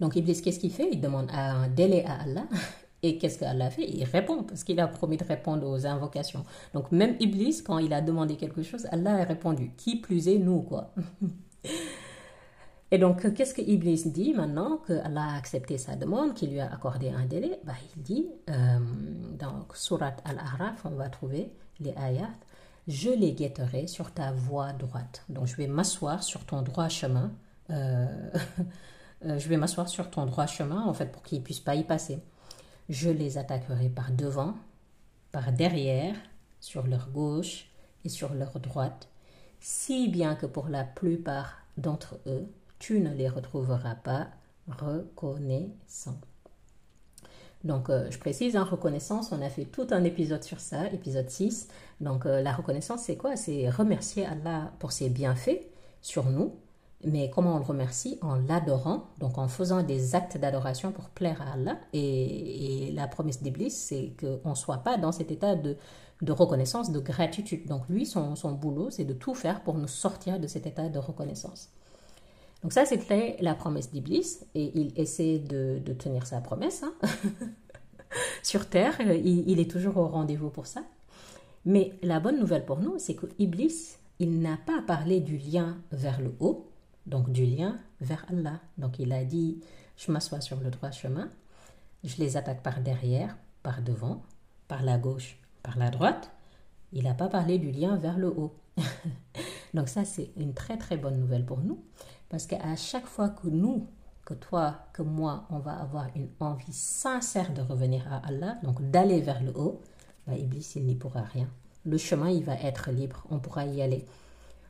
Donc 0.00 0.16
Iblis, 0.16 0.40
qu'est-ce 0.42 0.58
qu'il 0.60 0.72
fait? 0.72 0.88
Il 0.90 1.00
demande 1.00 1.30
un 1.32 1.68
délai 1.68 2.04
à 2.06 2.22
Allah 2.22 2.46
et 3.02 3.18
qu'est-ce 3.18 3.38
qu'Allah 3.38 3.70
fait? 3.70 3.88
Il 3.88 4.04
répond 4.04 4.42
parce 4.42 4.64
qu'il 4.64 4.78
a 4.80 4.86
promis 4.86 5.16
de 5.16 5.24
répondre 5.24 5.66
aux 5.68 5.86
invocations. 5.86 6.44
Donc 6.74 6.92
même 6.92 7.16
Iblis, 7.20 7.62
quand 7.64 7.78
il 7.78 7.92
a 7.92 8.00
demandé 8.00 8.36
quelque 8.36 8.62
chose, 8.62 8.86
Allah 8.90 9.16
a 9.16 9.24
répondu. 9.24 9.72
Qui 9.76 9.96
plus 9.96 10.28
est, 10.28 10.38
nous, 10.38 10.62
quoi? 10.62 10.92
Et 12.92 12.98
donc, 12.98 13.32
qu'est-ce 13.34 13.54
que 13.54 13.62
Iblis 13.62 14.02
dit 14.06 14.34
maintenant 14.34 14.78
que 14.78 14.92
Allah 15.04 15.34
a 15.34 15.36
accepté 15.36 15.78
sa 15.78 15.94
demande, 15.94 16.34
qu'il 16.34 16.50
lui 16.50 16.60
a 16.60 16.72
accordé 16.72 17.08
un 17.10 17.24
délai? 17.24 17.60
Bah, 17.64 17.74
Il 17.96 18.02
dit, 18.02 18.26
euh, 18.48 18.78
dans 19.38 19.66
Surat 19.74 20.16
Al-Araf, 20.24 20.84
on 20.84 20.96
va 20.96 21.08
trouver 21.08 21.52
les 21.78 21.94
ayats, 21.96 22.30
je 22.88 23.10
les 23.10 23.32
guetterai 23.32 23.86
sur 23.86 24.12
ta 24.12 24.32
voie 24.32 24.72
droite. 24.72 25.24
Donc, 25.28 25.46
je 25.46 25.54
vais 25.54 25.68
m'asseoir 25.68 26.24
sur 26.24 26.44
ton 26.44 26.62
droit 26.62 26.88
chemin. 26.88 27.30
Euh, 27.70 28.06
euh, 29.24 29.38
je 29.38 29.48
vais 29.48 29.56
m'asseoir 29.56 29.88
sur 29.88 30.10
ton 30.10 30.26
droit 30.26 30.46
chemin, 30.46 30.82
en 30.82 30.92
fait, 30.92 31.12
pour 31.12 31.22
qu'ils 31.22 31.38
ne 31.38 31.44
puissent 31.44 31.60
pas 31.60 31.76
y 31.76 31.84
passer. 31.84 32.18
Je 32.90 33.08
les 33.08 33.38
attaquerai 33.38 33.88
par 33.88 34.10
devant, 34.10 34.54
par 35.30 35.52
derrière, 35.52 36.16
sur 36.58 36.88
leur 36.88 37.08
gauche 37.10 37.68
et 38.04 38.08
sur 38.08 38.34
leur 38.34 38.58
droite, 38.58 39.08
si 39.60 40.08
bien 40.08 40.34
que 40.34 40.46
pour 40.46 40.68
la 40.68 40.82
plupart 40.82 41.58
d'entre 41.76 42.18
eux, 42.26 42.48
tu 42.80 42.98
ne 42.98 43.14
les 43.14 43.28
retrouveras 43.28 43.94
pas 43.94 44.26
reconnaissants. 44.66 46.20
Donc, 47.62 47.90
euh, 47.90 48.10
je 48.10 48.18
précise, 48.18 48.56
en 48.56 48.62
hein, 48.62 48.64
reconnaissance, 48.64 49.30
on 49.30 49.40
a 49.40 49.50
fait 49.50 49.66
tout 49.66 49.86
un 49.92 50.02
épisode 50.02 50.42
sur 50.42 50.58
ça, 50.58 50.88
épisode 50.88 51.30
6. 51.30 51.68
Donc, 52.00 52.26
euh, 52.26 52.42
la 52.42 52.52
reconnaissance, 52.52 53.02
c'est 53.02 53.16
quoi? 53.16 53.36
C'est 53.36 53.70
remercier 53.70 54.26
Allah 54.26 54.72
pour 54.80 54.90
ses 54.90 55.10
bienfaits 55.10 55.60
sur 56.02 56.28
nous, 56.28 56.56
mais 57.04 57.30
comment 57.30 57.54
on 57.54 57.58
le 57.58 57.64
remercie 57.64 58.18
En 58.20 58.34
l'adorant, 58.34 59.06
donc 59.18 59.38
en 59.38 59.48
faisant 59.48 59.82
des 59.82 60.14
actes 60.14 60.36
d'adoration 60.36 60.92
pour 60.92 61.08
plaire 61.08 61.40
à 61.40 61.54
Allah. 61.54 61.78
Et, 61.92 62.92
la 62.94 63.06
promesse 63.06 63.42
d'Iblis, 63.42 63.70
c'est 63.70 64.12
qu'on 64.20 64.50
ne 64.50 64.54
soit 64.54 64.78
pas 64.78 64.98
dans 64.98 65.12
cet 65.12 65.30
état 65.30 65.54
de, 65.54 65.76
reconnaissance, 66.28 66.92
de 66.92 67.00
gratitude. 67.00 67.66
Donc 67.66 67.88
lui, 67.88 68.04
son, 68.04 68.34
boulot, 68.52 68.90
c'est 68.90 69.04
de 69.04 69.14
tout 69.14 69.34
faire 69.34 69.62
pour 69.62 69.74
nous 69.74 69.88
sortir 69.88 70.38
de 70.38 70.46
cet 70.46 70.66
état 70.66 70.88
de 70.88 70.98
reconnaissance. 70.98 71.70
Donc 72.62 72.74
ça, 72.74 72.84
c'était 72.84 73.38
la 73.40 73.54
promesse 73.54 73.90
d'Iblis. 73.90 74.40
Et 74.54 74.70
il 74.78 74.92
essaie 75.00 75.38
de, 75.38 75.80
tenir 75.98 76.26
sa 76.26 76.40
promesse. 76.40 76.82
Hein. 76.82 76.92
Sur 78.42 78.66
Terre, 78.66 79.00
il, 79.00 79.58
est 79.58 79.70
toujours 79.70 79.96
au 79.96 80.06
rendez-vous 80.08 80.50
pour 80.50 80.66
ça. 80.66 80.82
Mais 81.64 81.92
la 82.02 82.20
bonne 82.20 82.38
nouvelle 82.38 82.66
pour 82.66 82.80
nous, 82.80 82.98
c'est 82.98 83.14
que 83.14 83.26
Iblis, 83.38 83.96
il 84.18 84.40
n'a 84.40 84.58
pas 84.66 84.82
parlé 84.86 85.20
du 85.20 85.38
lien 85.38 85.78
vers 85.92 86.20
le 86.20 86.34
haut, 86.40 86.69
donc 87.10 87.30
du 87.30 87.44
lien 87.44 87.76
vers 88.00 88.24
Allah. 88.30 88.60
Donc 88.78 88.98
il 88.98 89.12
a 89.12 89.24
dit, 89.24 89.60
je 89.96 90.10
m'assois 90.10 90.40
sur 90.40 90.60
le 90.60 90.70
droit 90.70 90.90
chemin, 90.90 91.28
je 92.04 92.16
les 92.16 92.36
attaque 92.36 92.62
par 92.62 92.80
derrière, 92.80 93.36
par 93.62 93.82
devant, 93.82 94.22
par 94.68 94.82
la 94.82 94.96
gauche, 94.96 95.38
par 95.62 95.76
la 95.76 95.90
droite. 95.90 96.30
Il 96.92 97.04
n'a 97.04 97.14
pas 97.14 97.28
parlé 97.28 97.58
du 97.58 97.70
lien 97.70 97.96
vers 97.96 98.16
le 98.16 98.28
haut. 98.28 98.54
donc 99.74 99.88
ça, 99.88 100.04
c'est 100.04 100.30
une 100.36 100.54
très 100.54 100.78
très 100.78 100.96
bonne 100.96 101.18
nouvelle 101.18 101.44
pour 101.44 101.58
nous, 101.58 101.84
parce 102.30 102.46
qu'à 102.46 102.76
chaque 102.76 103.06
fois 103.06 103.28
que 103.28 103.48
nous, 103.48 103.86
que 104.24 104.34
toi, 104.34 104.86
que 104.92 105.02
moi, 105.02 105.46
on 105.50 105.58
va 105.58 105.72
avoir 105.72 106.06
une 106.14 106.28
envie 106.38 106.72
sincère 106.72 107.52
de 107.52 107.60
revenir 107.60 108.10
à 108.12 108.26
Allah, 108.26 108.58
donc 108.62 108.90
d'aller 108.90 109.20
vers 109.20 109.42
le 109.42 109.52
haut, 109.56 109.80
bah, 110.26 110.34
Iblis, 110.36 110.72
il 110.76 110.86
n'y 110.86 110.94
pourra 110.94 111.22
rien. 111.22 111.48
Le 111.84 111.98
chemin, 111.98 112.30
il 112.30 112.44
va 112.44 112.54
être 112.54 112.90
libre, 112.90 113.24
on 113.30 113.38
pourra 113.38 113.66
y 113.66 113.82
aller. 113.82 114.06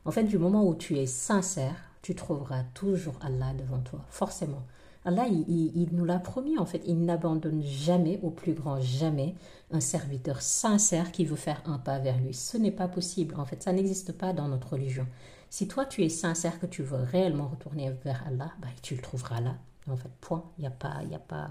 En 0.04 0.10
fait, 0.10 0.24
du 0.24 0.38
moment 0.38 0.66
où 0.66 0.74
tu 0.74 0.96
es 0.96 1.06
sincère, 1.06 1.89
tu 2.02 2.14
trouveras 2.14 2.64
toujours 2.74 3.18
Allah 3.22 3.52
devant 3.54 3.80
toi, 3.80 4.04
forcément. 4.08 4.62
Allah, 5.04 5.26
il, 5.28 5.88
nous 5.92 6.04
l'a 6.04 6.18
promis, 6.18 6.58
en 6.58 6.66
fait, 6.66 6.82
il 6.86 7.04
n'abandonne 7.04 7.62
jamais, 7.62 8.20
au 8.22 8.30
plus 8.30 8.52
grand 8.52 8.80
jamais, 8.80 9.34
un 9.70 9.80
serviteur 9.80 10.42
sincère 10.42 11.10
qui 11.10 11.24
veut 11.24 11.36
faire 11.36 11.62
un 11.64 11.78
pas 11.78 11.98
vers 11.98 12.18
lui. 12.18 12.34
Ce 12.34 12.58
n'est 12.58 12.70
pas 12.70 12.88
possible, 12.88 13.34
en 13.38 13.46
fait, 13.46 13.62
ça 13.62 13.72
n'existe 13.72 14.12
pas 14.12 14.34
dans 14.34 14.48
notre 14.48 14.74
religion. 14.74 15.06
Si 15.48 15.68
toi, 15.68 15.86
tu 15.86 16.04
es 16.04 16.10
sincère, 16.10 16.60
que 16.60 16.66
tu 16.66 16.82
veux 16.82 16.98
réellement 16.98 17.48
retourner 17.48 17.90
vers 18.04 18.24
Allah, 18.26 18.52
bah, 18.60 18.68
tu 18.82 18.94
le 18.94 19.00
trouveras 19.00 19.40
là. 19.40 19.56
En 19.88 19.96
fait, 19.96 20.10
point, 20.20 20.44
il 20.58 20.62
n'y 20.62 20.66
a 20.66 20.70
pas... 20.70 21.02
Y 21.10 21.14
a 21.14 21.18
pas 21.18 21.50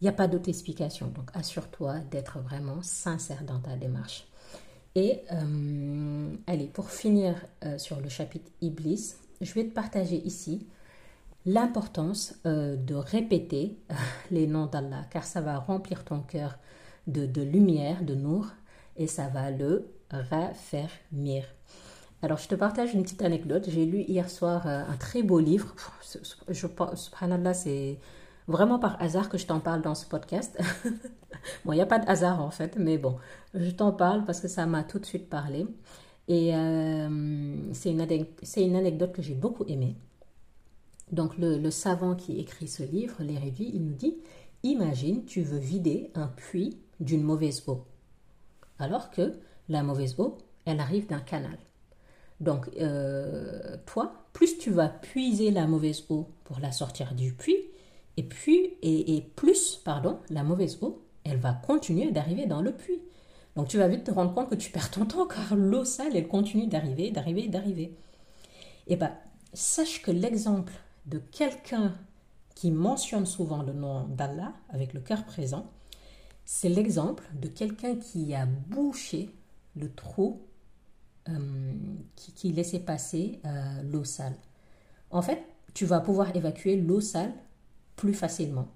il 0.00 0.04
n'y 0.04 0.08
a 0.08 0.12
pas 0.12 0.28
d'autre 0.28 0.48
explication. 0.48 1.08
Donc, 1.08 1.30
assure-toi 1.34 1.98
d'être 2.10 2.38
vraiment 2.38 2.82
sincère 2.82 3.42
dans 3.42 3.58
ta 3.58 3.76
démarche. 3.76 4.27
Et 4.98 5.20
euh, 5.30 6.34
allez, 6.48 6.66
pour 6.66 6.90
finir 6.90 7.36
euh, 7.64 7.78
sur 7.78 8.00
le 8.00 8.08
chapitre 8.08 8.50
Iblis, 8.60 9.14
je 9.40 9.54
vais 9.54 9.62
te 9.62 9.72
partager 9.72 10.16
ici 10.16 10.66
l'importance 11.46 12.34
euh, 12.46 12.74
de 12.74 12.96
répéter 12.96 13.78
les 14.32 14.48
noms 14.48 14.66
d'Allah, 14.66 15.04
car 15.08 15.22
ça 15.22 15.40
va 15.40 15.56
remplir 15.56 16.04
ton 16.04 16.18
cœur 16.18 16.58
de, 17.06 17.42
lumière, 17.42 18.02
de 18.02 18.16
nour, 18.16 18.48
et 18.96 19.06
ça 19.06 19.28
va 19.28 19.52
le 19.52 19.88
raffermir. 20.10 21.44
Alors, 22.22 22.38
je 22.38 22.48
te 22.48 22.56
partage 22.56 22.92
une 22.92 23.04
petite 23.04 23.22
anecdote. 23.22 23.66
J'ai 23.68 23.86
lu 23.86 24.00
hier 24.00 24.28
soir 24.28 24.66
un 24.66 24.96
très 24.96 25.22
beau 25.22 25.38
livre. 25.38 25.76
Je 26.48 26.66
pense, 26.66 27.04
subhanallah, 27.04 27.54
c'est 27.54 28.00
vraiment 28.48 28.78
par 28.78 29.00
hasard 29.00 29.28
que 29.28 29.38
je 29.38 29.46
t'en 29.46 29.60
parle 29.60 29.82
dans 29.82 29.94
ce 29.94 30.06
podcast. 30.06 30.58
bon, 31.64 31.72
il 31.72 31.76
n'y 31.76 31.82
a 31.82 31.86
pas 31.86 31.98
de 31.98 32.08
hasard 32.08 32.40
en 32.40 32.50
fait, 32.50 32.76
mais 32.76 32.98
bon, 32.98 33.16
je 33.54 33.70
t'en 33.70 33.92
parle 33.92 34.24
parce 34.24 34.40
que 34.40 34.48
ça 34.48 34.66
m'a 34.66 34.82
tout 34.82 34.98
de 34.98 35.06
suite 35.06 35.28
parlé. 35.28 35.66
Et 36.26 36.54
euh, 36.54 37.72
c'est 37.72 37.90
une, 37.90 38.06
une, 38.56 38.76
anecdote 38.76 39.12
que 39.12 39.22
j'ai 39.22 39.34
beaucoup 39.34 39.64
aimée. 39.66 39.96
Donc 41.10 41.38
le, 41.38 41.70
savant 41.70 42.14
qui 42.14 42.38
écrit 42.38 42.68
ce 42.68 42.82
livre, 42.82 43.22
l'Érévi, 43.22 43.70
il 43.72 43.86
nous 43.86 43.94
dit, 43.94 44.18
imagine, 44.62 45.24
tu 45.24 45.42
veux 45.42 45.58
vider 45.58 46.10
un 46.14 46.26
puits 46.26 46.78
d'une 47.00 47.22
mauvaise 47.22 47.62
eau. 47.66 47.86
Alors 48.78 49.10
que 49.10 49.38
la 49.70 49.82
mauvaise 49.82 50.16
eau, 50.18 50.36
elle 50.66 50.80
arrive 50.80 51.06
d'un 51.06 51.20
canal. 51.20 51.58
Donc, 52.40 52.70
euh, 52.78 53.76
toi, 53.86 54.12
plus 54.32 54.58
tu 54.58 54.70
vas 54.70 54.88
puiser 54.88 55.50
la 55.50 55.66
mauvaise 55.66 56.04
eau 56.10 56.28
pour 56.44 56.60
la 56.60 56.72
sortir 56.72 57.14
du 57.14 57.32
puits, 57.32 57.64
et 58.18 58.24
puis, 58.24 58.74
et, 58.82 59.22
plus, 59.36 59.76
pardon, 59.76 60.18
la 60.28 60.42
mauvaise 60.42 60.78
eau, 60.82 61.04
elle 61.22 61.36
va 61.36 61.52
continuer 61.52 62.10
d'arriver 62.10 62.46
dans 62.46 62.60
le 62.60 62.72
puits. 62.72 63.00
Donc 63.54 63.68
tu 63.68 63.78
vas 63.78 63.86
vite 63.86 64.02
te 64.02 64.10
rendre 64.10 64.34
compte 64.34 64.50
que 64.50 64.56
tu 64.56 64.72
perds 64.72 64.90
ton 64.90 65.06
temps 65.06 65.28
car 65.28 65.54
l'eau 65.54 65.84
sale, 65.84 66.16
elle 66.16 66.26
continue 66.26 66.66
d'arriver, 66.66 67.12
d'arriver, 67.12 67.46
d'arriver. 67.46 67.96
Et 68.88 68.94
eh 68.94 68.96
bien, 68.96 69.14
sache 69.52 70.02
que 70.02 70.10
l'exemple 70.10 70.72
de 71.06 71.18
quelqu'un 71.18 71.94
qui 72.56 72.72
mentionne 72.72 73.24
souvent 73.24 73.62
le 73.62 73.72
nom 73.72 74.08
d'Allah 74.08 74.52
avec 74.70 74.94
le 74.94 75.00
cœur 75.00 75.24
présent, 75.24 75.70
c'est 76.44 76.68
l'exemple 76.68 77.22
de 77.40 77.46
quelqu'un 77.46 77.94
qui 77.94 78.34
a 78.34 78.46
bouché 78.46 79.30
le 79.76 79.94
trou 79.94 80.42
euh, 81.28 81.38
qui, 82.16 82.50
laissait 82.50 82.80
passer 82.80 83.38
euh, 83.44 83.82
l'eau 83.84 84.02
sale. 84.02 84.34
En 85.12 85.22
fait, 85.22 85.40
tu 85.72 85.86
vas 85.86 86.00
pouvoir 86.00 86.34
évacuer 86.34 86.76
l'eau 86.76 87.00
sale 87.00 87.32
plus 87.98 88.14
facilement. 88.14 88.68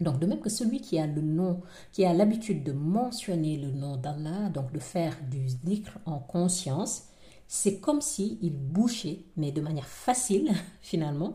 Donc, 0.00 0.18
de 0.18 0.26
même 0.26 0.40
que 0.40 0.48
celui 0.48 0.80
qui 0.80 0.98
a 0.98 1.06
le 1.06 1.20
nom, 1.20 1.60
qui 1.92 2.04
a 2.04 2.14
l'habitude 2.14 2.62
de 2.62 2.72
mentionner 2.72 3.56
le 3.56 3.70
nom 3.70 3.96
d'Allah, 3.96 4.48
donc 4.48 4.72
de 4.72 4.78
faire 4.78 5.16
du 5.30 5.48
zikr 5.48 5.98
en 6.06 6.18
conscience, 6.18 7.08
c'est 7.48 7.80
comme 7.80 8.00
si 8.00 8.38
il 8.42 8.52
bouchait, 8.52 9.24
mais 9.36 9.52
de 9.52 9.60
manière 9.60 9.88
facile 9.88 10.52
finalement, 10.80 11.34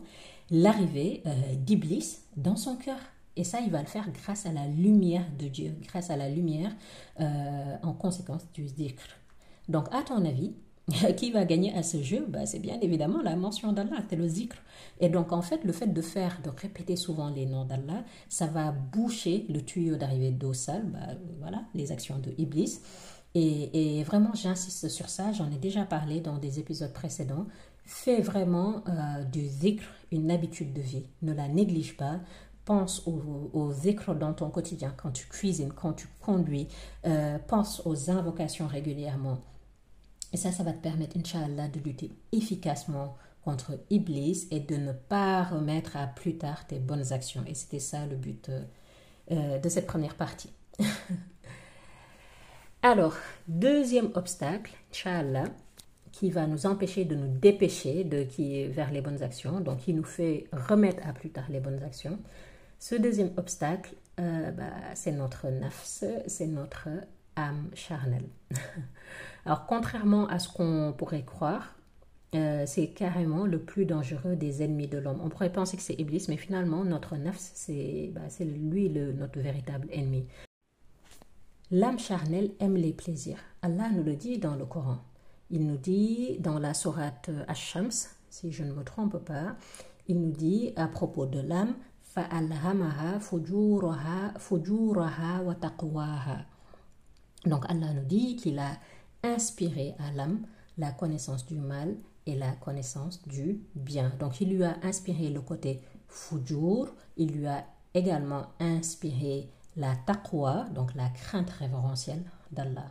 l'arrivée 0.50 1.22
euh, 1.26 1.54
d'Iblis 1.56 2.18
dans 2.36 2.56
son 2.56 2.76
cœur. 2.76 2.98
Et 3.36 3.44
ça, 3.44 3.60
il 3.60 3.70
va 3.70 3.80
le 3.82 3.86
faire 3.86 4.10
grâce 4.10 4.46
à 4.46 4.52
la 4.52 4.66
lumière 4.66 5.26
de 5.38 5.46
Dieu, 5.46 5.76
grâce 5.82 6.08
à 6.10 6.16
la 6.16 6.28
lumière 6.28 6.74
euh, 7.20 7.76
en 7.82 7.92
conséquence 7.92 8.50
du 8.54 8.66
zikr. 8.66 9.04
Donc, 9.68 9.86
à 9.92 10.02
ton 10.02 10.24
avis, 10.24 10.54
qui 11.16 11.32
va 11.32 11.44
gagner 11.44 11.74
à 11.74 11.82
ce 11.82 12.00
jeu? 12.00 12.24
Bah, 12.28 12.46
C'est 12.46 12.60
bien 12.60 12.78
évidemment 12.80 13.20
la 13.22 13.34
mention 13.34 13.72
d'Allah, 13.72 13.96
c'est 14.08 14.16
le 14.16 14.28
zikr. 14.28 14.56
Et 15.00 15.08
donc, 15.08 15.32
en 15.32 15.42
fait, 15.42 15.64
le 15.64 15.72
fait 15.72 15.88
de 15.88 16.00
faire, 16.00 16.40
de 16.44 16.50
répéter 16.50 16.94
souvent 16.96 17.28
les 17.30 17.46
noms 17.46 17.64
d'Allah, 17.64 18.04
ça 18.28 18.46
va 18.46 18.70
boucher 18.70 19.46
le 19.48 19.62
tuyau 19.62 19.96
d'arrivée 19.96 20.30
d'eau 20.30 20.52
sale, 20.52 20.84
bah, 20.86 21.14
voilà, 21.40 21.64
les 21.74 21.90
actions 21.90 22.18
de 22.18 22.32
Iblis. 22.38 22.80
Et, 23.34 24.02
vraiment, 24.04 24.32
j'insiste 24.32 24.88
sur 24.88 25.10
ça, 25.10 25.30
j'en 25.32 25.50
ai 25.50 25.58
déjà 25.58 25.84
parlé 25.84 26.20
dans 26.20 26.38
des 26.38 26.58
épisodes 26.58 26.92
précédents. 26.92 27.46
Fais 27.84 28.22
vraiment 28.22 28.82
euh, 28.88 29.24
du 29.24 29.46
zikr 29.46 29.84
une 30.10 30.30
habitude 30.30 30.72
de 30.72 30.80
vie. 30.80 31.04
Ne 31.20 31.34
la 31.34 31.46
néglige 31.46 31.98
pas. 31.98 32.20
Pense 32.64 33.06
au, 33.06 33.50
au 33.52 33.72
zikr 33.72 34.14
dans 34.14 34.32
ton 34.32 34.48
quotidien, 34.48 34.94
quand 34.96 35.10
tu 35.10 35.26
cuisines, 35.26 35.72
quand 35.72 35.92
tu 35.92 36.08
conduis. 36.20 36.68
Euh, 37.06 37.38
pense 37.46 37.82
aux 37.84 38.10
invocations 38.10 38.66
régulièrement. 38.66 39.38
Et 40.36 40.38
ça, 40.38 40.52
ça 40.52 40.64
va 40.64 40.72
te 40.72 40.82
permettre, 40.82 41.16
Inch'Allah, 41.16 41.68
de 41.68 41.80
lutter 41.80 42.10
efficacement 42.30 43.16
contre 43.42 43.80
Iblis 43.88 44.46
et 44.50 44.60
de 44.60 44.76
ne 44.76 44.92
pas 44.92 45.42
remettre 45.42 45.96
à 45.96 46.06
plus 46.06 46.36
tard 46.36 46.66
tes 46.66 46.78
bonnes 46.78 47.14
actions. 47.14 47.42
Et 47.46 47.54
c'était 47.54 47.78
ça 47.78 48.04
le 48.04 48.16
but 48.16 48.50
euh, 49.30 49.58
de 49.58 49.68
cette 49.70 49.86
première 49.86 50.14
partie. 50.14 50.50
Alors, 52.82 53.14
deuxième 53.48 54.10
obstacle, 54.12 54.74
Inch'Allah, 54.92 55.44
qui 56.12 56.30
va 56.30 56.46
nous 56.46 56.66
empêcher 56.66 57.06
de 57.06 57.14
nous 57.14 57.38
dépêcher 57.38 58.04
de, 58.04 58.24
qui, 58.24 58.66
vers 58.66 58.92
les 58.92 59.00
bonnes 59.00 59.22
actions, 59.22 59.60
donc 59.60 59.78
qui 59.78 59.94
nous 59.94 60.04
fait 60.04 60.48
remettre 60.52 61.00
à 61.08 61.14
plus 61.14 61.30
tard 61.30 61.46
les 61.48 61.60
bonnes 61.60 61.82
actions. 61.82 62.18
Ce 62.78 62.94
deuxième 62.94 63.30
obstacle, 63.38 63.94
euh, 64.20 64.50
bah, 64.50 64.64
c'est 64.94 65.12
notre 65.12 65.48
nafs, 65.48 66.04
c'est 66.26 66.46
notre 66.46 66.88
âme 67.36 67.70
charnelle. 67.74 68.28
Alors, 69.44 69.66
contrairement 69.66 70.26
à 70.26 70.38
ce 70.38 70.48
qu'on 70.48 70.94
pourrait 70.96 71.24
croire, 71.24 71.76
euh, 72.34 72.64
c'est 72.66 72.88
carrément 72.88 73.46
le 73.46 73.60
plus 73.60 73.86
dangereux 73.86 74.36
des 74.36 74.62
ennemis 74.62 74.88
de 74.88 74.98
l'homme. 74.98 75.20
On 75.22 75.28
pourrait 75.28 75.52
penser 75.52 75.76
que 75.76 75.82
c'est 75.82 75.94
Iblis, 75.94 76.26
mais 76.28 76.36
finalement, 76.36 76.84
notre 76.84 77.16
nafs, 77.16 77.38
c'est 77.38 78.10
bah, 78.12 78.22
lui 78.40 78.88
le, 78.88 79.12
notre 79.12 79.38
véritable 79.38 79.88
ennemi. 79.90 80.26
L'âme 81.70 81.98
charnelle 81.98 82.52
aime 82.60 82.76
les 82.76 82.92
plaisirs. 82.92 83.38
Allah 83.62 83.88
nous 83.92 84.02
le 84.02 84.16
dit 84.16 84.38
dans 84.38 84.56
le 84.56 84.64
Coran. 84.66 84.98
Il 85.50 85.66
nous 85.66 85.76
dit 85.76 86.38
dans 86.40 86.58
la 86.58 86.74
sourate 86.74 87.30
Ash-Shams, 87.48 88.08
si 88.30 88.52
je 88.52 88.64
ne 88.64 88.72
me 88.72 88.82
trompe 88.84 89.18
pas, 89.18 89.56
il 90.08 90.20
nous 90.20 90.32
dit 90.32 90.72
à 90.76 90.88
propos 90.88 91.26
de 91.26 91.40
l'âme 91.40 91.74
Donc 97.46 97.64
Allah 97.68 97.92
nous 97.92 98.04
dit 98.04 98.36
qu'il 98.36 98.58
a 98.58 98.72
inspiré 99.22 99.94
à 99.98 100.12
l'âme 100.12 100.46
la 100.78 100.90
connaissance 100.90 101.46
du 101.46 101.54
mal 101.54 101.96
et 102.26 102.34
la 102.34 102.52
connaissance 102.52 103.26
du 103.26 103.60
bien. 103.74 104.12
Donc 104.18 104.40
il 104.40 104.50
lui 104.50 104.64
a 104.64 104.76
inspiré 104.82 105.30
le 105.30 105.40
côté 105.40 105.80
fujur, 106.08 106.92
il 107.16 107.32
lui 107.32 107.46
a 107.46 107.64
également 107.94 108.46
inspiré 108.60 109.48
la 109.76 109.94
taqwa, 109.94 110.66
donc 110.74 110.94
la 110.94 111.08
crainte 111.08 111.50
révérentielle 111.50 112.24
d'Allah. 112.50 112.90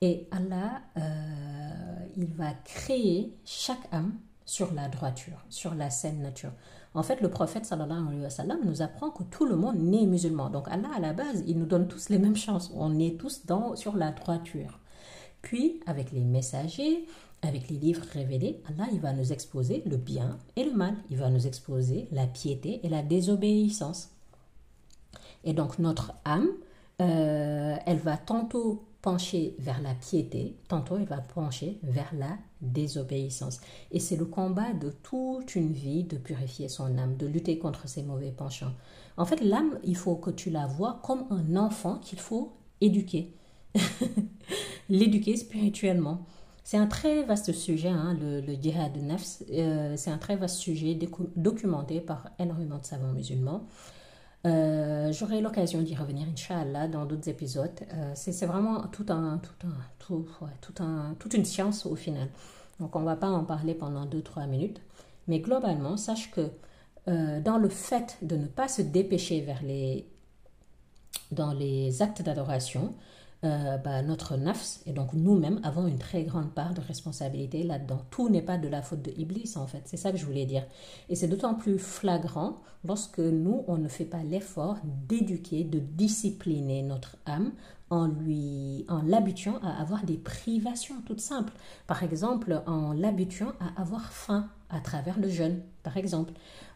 Et 0.00 0.28
Allah, 0.30 0.82
euh, 0.98 2.06
il 2.16 2.26
va 2.26 2.52
créer 2.64 3.34
chaque 3.44 3.92
âme 3.92 4.14
sur 4.46 4.72
la 4.72 4.88
droiture, 4.88 5.44
sur 5.50 5.74
la 5.74 5.90
saine 5.90 6.22
nature. 6.22 6.52
En 6.94 7.02
fait, 7.02 7.20
le 7.20 7.28
prophète 7.28 7.66
sallallahu 7.66 8.06
alayhi 8.08 8.22
wa 8.22 8.30
sallam 8.30 8.60
nous 8.64 8.80
apprend 8.80 9.10
que 9.10 9.22
tout 9.24 9.44
le 9.44 9.56
monde 9.56 9.76
naît 9.76 10.06
musulman. 10.06 10.48
Donc 10.48 10.66
Allah, 10.68 10.88
à 10.96 11.00
la 11.00 11.12
base, 11.12 11.44
il 11.46 11.58
nous 11.58 11.66
donne 11.66 11.88
tous 11.88 12.08
les 12.08 12.18
mêmes 12.18 12.36
chances. 12.36 12.72
On 12.74 12.98
est 12.98 13.18
tous 13.18 13.44
dans, 13.44 13.76
sur 13.76 13.96
la 13.96 14.12
droiture. 14.12 14.78
Puis, 15.42 15.80
avec 15.86 16.12
les 16.12 16.24
messagers, 16.24 17.06
avec 17.42 17.68
les 17.68 17.76
livres 17.76 18.04
révélés, 18.12 18.62
Allah, 18.68 18.88
il 18.92 19.00
va 19.00 19.12
nous 19.12 19.32
exposer 19.32 19.82
le 19.84 19.98
bien 19.98 20.38
et 20.56 20.64
le 20.64 20.72
mal. 20.72 20.94
Il 21.10 21.18
va 21.18 21.28
nous 21.28 21.46
exposer 21.46 22.08
la 22.12 22.26
piété 22.26 22.80
et 22.82 22.88
la 22.88 23.02
désobéissance. 23.02 24.10
Et 25.44 25.52
donc 25.52 25.78
notre 25.78 26.12
âme, 26.24 26.48
euh, 27.00 27.76
elle 27.84 27.98
va 27.98 28.16
tantôt 28.16 28.84
pencher 29.02 29.54
vers 29.58 29.80
la 29.80 29.94
piété, 29.94 30.56
tantôt 30.66 30.96
elle 30.96 31.04
va 31.04 31.18
pencher 31.18 31.78
vers 31.82 32.12
la 32.14 32.36
désobéissance. 32.60 33.60
Et 33.90 34.00
c'est 34.00 34.16
le 34.16 34.24
combat 34.24 34.72
de 34.72 34.90
toute 34.90 35.54
une 35.54 35.72
vie 35.72 36.04
de 36.04 36.16
purifier 36.16 36.68
son 36.68 36.98
âme, 36.98 37.16
de 37.16 37.26
lutter 37.26 37.58
contre 37.58 37.88
ces 37.88 38.02
mauvais 38.02 38.32
penchants. 38.32 38.72
En 39.16 39.24
fait, 39.24 39.40
l'âme, 39.42 39.78
il 39.84 39.96
faut 39.96 40.16
que 40.16 40.30
tu 40.30 40.50
la 40.50 40.66
vois 40.66 41.00
comme 41.02 41.26
un 41.30 41.56
enfant 41.56 41.98
qu'il 41.98 42.18
faut 42.18 42.52
éduquer. 42.80 43.34
L'éduquer 44.88 45.36
spirituellement. 45.36 46.26
C'est 46.64 46.78
un 46.78 46.86
très 46.86 47.22
vaste 47.22 47.52
sujet, 47.52 47.88
hein, 47.88 48.16
le, 48.20 48.42
djihad 48.60 48.96
nafs. 48.96 49.42
Euh, 49.52 49.94
c'est 49.96 50.10
un 50.10 50.18
très 50.18 50.36
vaste 50.36 50.56
sujet 50.56 50.98
documenté 51.36 52.00
par 52.00 52.30
énormément 52.38 52.78
de 52.78 52.84
savants 52.84 53.12
musulmans. 53.12 53.66
Euh, 54.46 55.12
j'aurai 55.12 55.40
l'occasion 55.40 55.82
d'y 55.82 55.96
revenir, 55.96 56.26
Inch'Allah, 56.28 56.86
dans 56.86 57.04
d'autres 57.04 57.28
épisodes. 57.28 57.70
Euh, 57.92 58.12
c'est 58.14 58.46
vraiment 58.46 58.82
tout 58.88 59.06
un, 59.08 59.38
tout 59.38 59.66
un, 59.66 59.74
tout, 59.98 60.26
tout 60.60 60.82
un, 60.82 61.14
toute 61.18 61.34
une 61.34 61.44
science 61.44 61.84
au 61.84 61.96
final. 61.96 62.28
Donc 62.78 62.94
on 62.94 63.00
ne 63.00 63.06
va 63.06 63.16
pas 63.16 63.28
en 63.28 63.44
parler 63.44 63.74
pendant 63.74 64.06
2-3 64.06 64.46
minutes. 64.46 64.80
Mais 65.26 65.40
globalement, 65.40 65.96
sache 65.96 66.30
que 66.30 66.50
euh, 67.08 67.40
dans 67.40 67.58
le 67.58 67.68
fait 67.68 68.18
de 68.22 68.36
ne 68.36 68.46
pas 68.46 68.68
se 68.68 68.82
dépêcher 68.82 69.40
vers 69.40 69.62
les, 69.62 70.06
dans 71.32 71.52
les 71.52 72.00
actes 72.02 72.22
d'adoration, 72.22 72.94
euh, 73.44 73.76
bah, 73.76 74.02
notre 74.02 74.36
nafs 74.36 74.80
et 74.86 74.92
donc 74.92 75.12
nous-mêmes 75.12 75.60
avons 75.62 75.86
une 75.86 75.98
très 75.98 76.24
grande 76.24 76.52
part 76.52 76.72
de 76.72 76.80
responsabilité 76.80 77.62
là-dedans. 77.62 78.00
Tout 78.10 78.28
n'est 78.30 78.42
pas 78.42 78.56
de 78.56 78.66
la 78.66 78.80
faute 78.82 79.02
de 79.02 79.12
Iblis 79.16 79.52
en 79.56 79.66
fait, 79.66 79.82
c'est 79.84 79.98
ça 79.98 80.10
que 80.10 80.16
je 80.16 80.24
voulais 80.24 80.46
dire. 80.46 80.64
Et 81.08 81.16
c'est 81.16 81.28
d'autant 81.28 81.54
plus 81.54 81.78
flagrant 81.78 82.62
lorsque 82.84 83.18
nous, 83.18 83.64
on 83.68 83.76
ne 83.76 83.88
fait 83.88 84.04
pas 84.04 84.22
l'effort 84.22 84.78
d'éduquer, 85.08 85.64
de 85.64 85.78
discipliner 85.78 86.82
notre 86.82 87.16
âme 87.26 87.52
en 87.90 88.06
lui 88.06 88.84
en 88.88 89.02
l'habituant 89.02 89.58
à 89.62 89.80
avoir 89.80 90.04
des 90.04 90.16
privations 90.16 90.96
toutes 91.06 91.20
simples. 91.20 91.52
Par 91.86 92.02
exemple, 92.02 92.62
en 92.66 92.92
l'habituant 92.92 93.52
à 93.60 93.80
avoir 93.80 94.12
faim 94.12 94.48
à 94.70 94.80
travers 94.80 95.18
le 95.18 95.28
jeûne, 95.28 95.60
par 95.82 95.96
exemple 95.96 96.32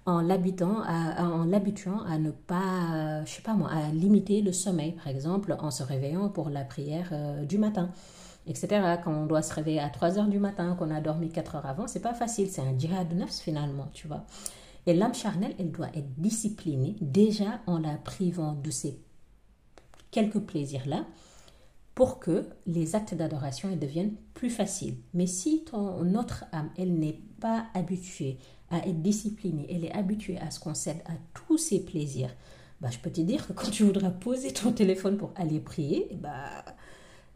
en 0.07 0.21
l'habitant, 0.21 0.83
en 1.19 1.45
l'habituant 1.45 2.03
à 2.05 2.19
ne 2.19 2.31
pas, 2.31 3.25
je 3.25 3.31
sais 3.31 3.43
pas 3.43 3.55
moi, 3.55 3.71
à 3.71 3.91
limiter 3.93 4.43
le 4.43 4.53
sommeil, 4.53 4.93
par 4.93 5.09
exemple, 5.09 5.57
en 5.59 5.71
se 5.71 5.83
réveillant 5.83 6.29
pour 6.29 6.49
la 6.51 6.65
prière 6.65 7.11
euh, 7.13 7.45
du 7.45 7.59
matin, 7.59 7.91
etc. 8.47 8.97
Quand 9.05 9.13
on 9.13 9.27
doit 9.27 9.43
se 9.43 9.55
réveiller 9.55 9.81
à 9.81 9.91
3 9.91 10.19
heures 10.19 10.29
du 10.29 10.39
matin, 10.39 10.75
qu'on 10.79 10.91
a 10.91 11.01
dormi 11.01 11.29
4 11.29 11.57
heures 11.57 11.67
avant, 11.67 11.87
c'est 11.87 12.01
pas 12.01 12.15
facile, 12.15 12.49
c'est 12.51 12.63
un 12.63 12.79
djihad 12.79 13.09
de 13.09 13.15
nafs 13.15 13.41
finalement, 13.41 13.89
tu 13.93 14.09
vois. 14.09 14.25
Et 14.87 14.95
l'âme 14.95 15.15
charnelle, 15.15 15.55
elle 15.59 15.71
doit 15.71 15.91
être 15.95 16.15
disciplinée 16.19 16.97
déjà 17.01 17.61
en 17.67 17.79
la 17.79 17.97
privant 17.97 18.55
de 18.55 18.71
ces 18.71 18.99
quelques 20.11 20.41
plaisirs-là 20.41 21.05
pour 21.95 22.19
que 22.19 22.49
les 22.67 22.97
actes 22.97 23.15
d'adoration 23.15 23.77
deviennent 23.77 24.15
plus 24.33 24.49
faciles. 24.49 24.97
Mais 25.13 25.27
si 25.27 25.65
ton, 25.65 26.03
notre 26.03 26.45
âme, 26.53 26.71
elle 26.79 26.95
n'est 26.95 27.21
pas 27.41 27.67
habituée 27.75 28.39
à 28.71 28.79
être 28.79 29.03
disciplinée, 29.03 29.67
elle 29.71 29.85
est 29.85 29.93
habituée 29.93 30.39
à 30.39 30.51
ce 30.51 30.61
qu'on 30.61 30.75
cède 30.75 31.03
à 31.07 31.13
tous 31.35 31.59
ses 31.59 31.85
plaisirs, 31.85 32.31
bah, 32.81 32.89
je 32.91 32.99
peux 32.99 33.11
te 33.11 33.21
dire 33.21 33.47
que 33.47 33.53
quand 33.53 33.71
tu 33.71 33.85
voudras 33.85 34.11
poser 34.11 34.53
ton 34.53 34.73
téléphone 34.73 35.17
pour 35.17 35.33
aller 35.37 35.61
prier, 35.61 36.09
bah, 36.21 36.65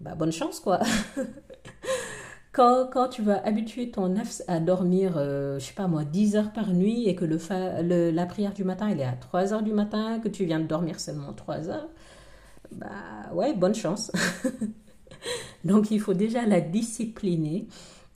bah 0.01 0.15
bonne 0.15 0.33
chance 0.33 0.59
quoi. 0.61 0.81
quand, 2.53 2.89
quand, 2.91 3.09
tu 3.09 3.23
vas 3.23 3.45
habituer 3.45 3.91
ton 3.91 4.09
nafs 4.09 4.43
à 4.49 4.61
dormir, 4.61 5.15
euh, 5.17 5.59
je 5.59 5.67
sais 5.67 5.75
pas 5.75 5.87
moi, 5.87 6.05
10 6.05 6.37
heures 6.37 6.53
par 6.53 6.73
nuit 6.73 7.09
et 7.09 7.15
que 7.15 7.25
le, 7.25 8.11
la 8.11 8.27
prière 8.27 8.55
du 8.55 8.65
matin, 8.65 8.89
elle 8.89 9.01
est 9.01 9.05
à 9.05 9.13
3 9.13 9.53
heures 9.53 9.63
du 9.63 9.73
matin, 9.73 10.19
que 10.21 10.29
tu 10.29 10.45
viens 10.47 10.61
de 10.61 10.67
dormir 10.67 10.99
seulement 10.99 11.33
3 11.33 11.69
heures, 11.69 11.89
bah 12.73 12.89
ouais, 13.35 13.55
bonne 13.55 13.75
chance. 13.75 14.11
Donc 15.65 15.91
il 15.91 16.01
faut 16.01 16.15
déjà 16.15 16.47
la 16.47 16.61
discipliner 16.61 17.69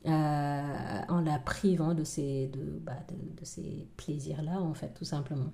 euh, 0.09 1.01
en 1.09 1.21
la 1.21 1.39
privant 1.39 1.95
de 1.95 2.05
ces, 2.05 2.49
de, 2.49 2.79
bah, 2.81 2.97
de, 3.11 3.45
ces 3.45 3.87
plaisirs-là, 3.97 4.61
en 4.61 4.75
fait, 4.75 4.95
tout 4.95 5.05
simplement. 5.05 5.53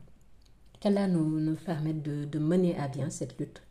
Qu'Allah 0.81 1.09
nous, 1.09 1.41
nous 1.41 1.55
permette 1.55 2.03
de, 2.03 2.25
de, 2.25 2.39
mener 2.39 2.79
à 2.79 2.89
bien 2.89 3.11
cette 3.11 3.39
lutte 3.39 3.63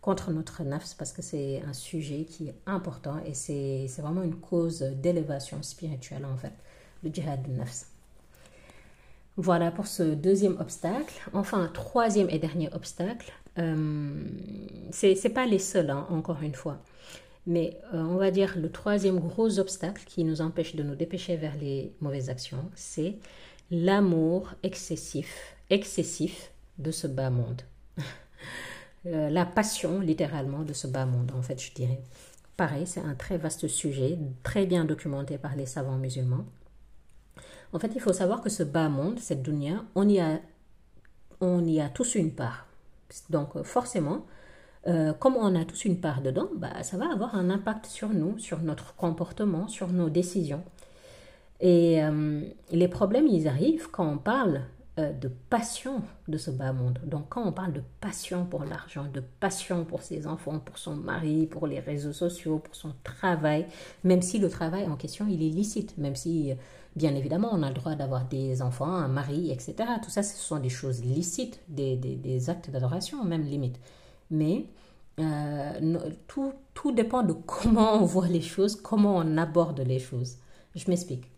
contre 0.00 0.32
notre 0.32 0.64
nafs, 0.64 0.96
parce 0.98 1.12
que 1.12 1.22
c'est 1.22 1.62
un 1.62 1.72
sujet 1.72 2.24
qui 2.24 2.48
est 2.48 2.56
important 2.66 3.20
et 3.24 3.34
c'est 3.34 3.86
vraiment 3.98 4.22
une 4.22 4.36
cause 4.36 4.80
d'élévation 4.80 5.62
spirituelle, 5.62 6.24
en 6.24 6.36
fait, 6.36 6.52
le 7.02 7.12
djihad 7.12 7.42
de 7.42 7.52
nafs. 7.52 7.86
Voilà 9.36 9.70
pour 9.70 9.86
ce 9.86 10.02
deuxième 10.02 10.58
obstacle. 10.60 11.14
Enfin, 11.32 11.70
troisième 11.72 12.28
et 12.28 12.38
dernier 12.38 12.72
obstacle. 12.74 13.32
Euh, 13.58 14.24
c'est 14.90 15.32
pas 15.32 15.46
les 15.46 15.58
seuls, 15.58 15.90
hein, 15.90 16.06
encore 16.10 16.42
une 16.42 16.54
fois. 16.54 16.78
Mais 17.46 17.80
euh, 17.92 18.02
on 18.02 18.16
va 18.16 18.30
dire 18.30 18.56
le 18.56 18.70
troisième 18.70 19.18
gros 19.18 19.58
obstacle 19.58 20.04
qui 20.06 20.24
nous 20.24 20.40
empêche 20.40 20.76
de 20.76 20.82
nous 20.82 20.94
dépêcher 20.94 21.36
vers 21.36 21.56
les 21.56 21.92
mauvaises 22.00 22.30
actions, 22.30 22.70
c'est 22.74 23.16
l'amour 23.70 24.52
excessif, 24.62 25.56
excessif 25.70 26.52
de 26.78 26.90
ce 26.90 27.06
bas 27.06 27.30
monde. 27.30 27.62
Euh, 29.04 29.30
la 29.30 29.44
passion 29.44 29.98
littéralement 29.98 30.62
de 30.62 30.72
ce 30.72 30.86
bas 30.86 31.06
monde, 31.06 31.32
en 31.36 31.42
fait, 31.42 31.60
je 31.60 31.74
dirais. 31.74 32.00
pareil, 32.56 32.86
c'est 32.86 33.00
un 33.00 33.16
très 33.16 33.36
vaste 33.36 33.66
sujet, 33.66 34.16
très 34.44 34.64
bien 34.64 34.84
documenté 34.84 35.38
par 35.38 35.56
les 35.56 35.66
savants 35.66 35.98
musulmans. 35.98 36.46
En 37.72 37.80
fait, 37.80 37.90
il 37.96 38.00
faut 38.00 38.12
savoir 38.12 38.42
que 38.42 38.48
ce 38.48 38.62
bas 38.62 38.88
monde, 38.88 39.18
cette 39.18 39.42
dunya, 39.42 39.84
on 39.96 40.08
y 40.08 40.20
a, 40.20 40.40
on 41.40 41.64
y 41.64 41.80
a 41.80 41.88
tous 41.88 42.14
une 42.14 42.32
part. 42.32 42.68
Donc, 43.28 43.60
forcément, 43.64 44.24
euh, 44.88 45.12
comme 45.12 45.36
on 45.36 45.54
a 45.54 45.64
tous 45.64 45.84
une 45.84 46.00
part 46.00 46.22
dedans, 46.22 46.48
bah, 46.56 46.82
ça 46.82 46.96
va 46.96 47.12
avoir 47.12 47.34
un 47.34 47.50
impact 47.50 47.86
sur 47.86 48.08
nous, 48.08 48.38
sur 48.38 48.60
notre 48.60 48.94
comportement, 48.96 49.68
sur 49.68 49.88
nos 49.88 50.08
décisions. 50.08 50.62
Et 51.60 52.02
euh, 52.02 52.42
les 52.72 52.88
problèmes, 52.88 53.28
ils 53.28 53.46
arrivent 53.46 53.88
quand 53.90 54.06
on 54.06 54.18
parle 54.18 54.62
euh, 54.98 55.12
de 55.12 55.28
passion 55.48 56.02
de 56.26 56.36
ce 56.36 56.50
bas 56.50 56.72
monde. 56.72 56.98
Donc 57.04 57.28
quand 57.28 57.46
on 57.46 57.52
parle 57.52 57.72
de 57.72 57.82
passion 58.00 58.44
pour 58.44 58.64
l'argent, 58.64 59.06
de 59.14 59.22
passion 59.40 59.84
pour 59.84 60.02
ses 60.02 60.26
enfants, 60.26 60.58
pour 60.58 60.76
son 60.76 60.96
mari, 60.96 61.46
pour 61.46 61.68
les 61.68 61.78
réseaux 61.78 62.12
sociaux, 62.12 62.58
pour 62.58 62.74
son 62.74 62.92
travail, 63.04 63.66
même 64.02 64.20
si 64.20 64.40
le 64.40 64.50
travail 64.50 64.86
en 64.86 64.96
question, 64.96 65.28
il 65.30 65.42
est 65.42 65.50
licite, 65.50 65.96
même 65.96 66.16
si, 66.16 66.52
bien 66.96 67.14
évidemment, 67.14 67.50
on 67.52 67.62
a 67.62 67.68
le 67.68 67.74
droit 67.74 67.94
d'avoir 67.94 68.24
des 68.24 68.60
enfants, 68.60 68.92
un 68.92 69.08
mari, 69.08 69.52
etc. 69.52 69.76
Tout 70.02 70.10
ça, 70.10 70.24
ce 70.24 70.36
sont 70.36 70.58
des 70.58 70.68
choses 70.68 71.04
licites, 71.04 71.60
des, 71.68 71.96
des, 71.96 72.50
actes 72.50 72.68
d'adoration, 72.68 73.24
même 73.24 73.44
limite. 73.44 73.78
Mais 74.32 74.66
euh, 75.20 76.10
tout, 76.26 76.52
tout 76.74 76.90
dépend 76.90 77.22
de 77.22 77.32
comment 77.32 77.94
on 77.94 78.04
voit 78.04 78.28
les 78.28 78.40
choses, 78.40 78.74
comment 78.74 79.16
on 79.16 79.36
aborde 79.36 79.80
les 79.80 80.00
choses. 80.00 80.38
Je 80.74 80.90
m'explique. 80.90 81.30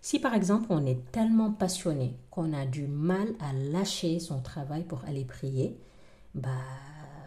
Si 0.00 0.20
par 0.20 0.34
exemple 0.34 0.68
on 0.70 0.86
est 0.86 1.10
tellement 1.10 1.50
passionné 1.50 2.14
qu'on 2.30 2.52
a 2.52 2.64
du 2.64 2.86
mal 2.86 3.34
à 3.40 3.52
lâcher 3.52 4.20
son 4.20 4.40
travail 4.40 4.84
pour 4.84 5.04
aller 5.04 5.24
prier, 5.24 5.76
bah, 6.34 6.50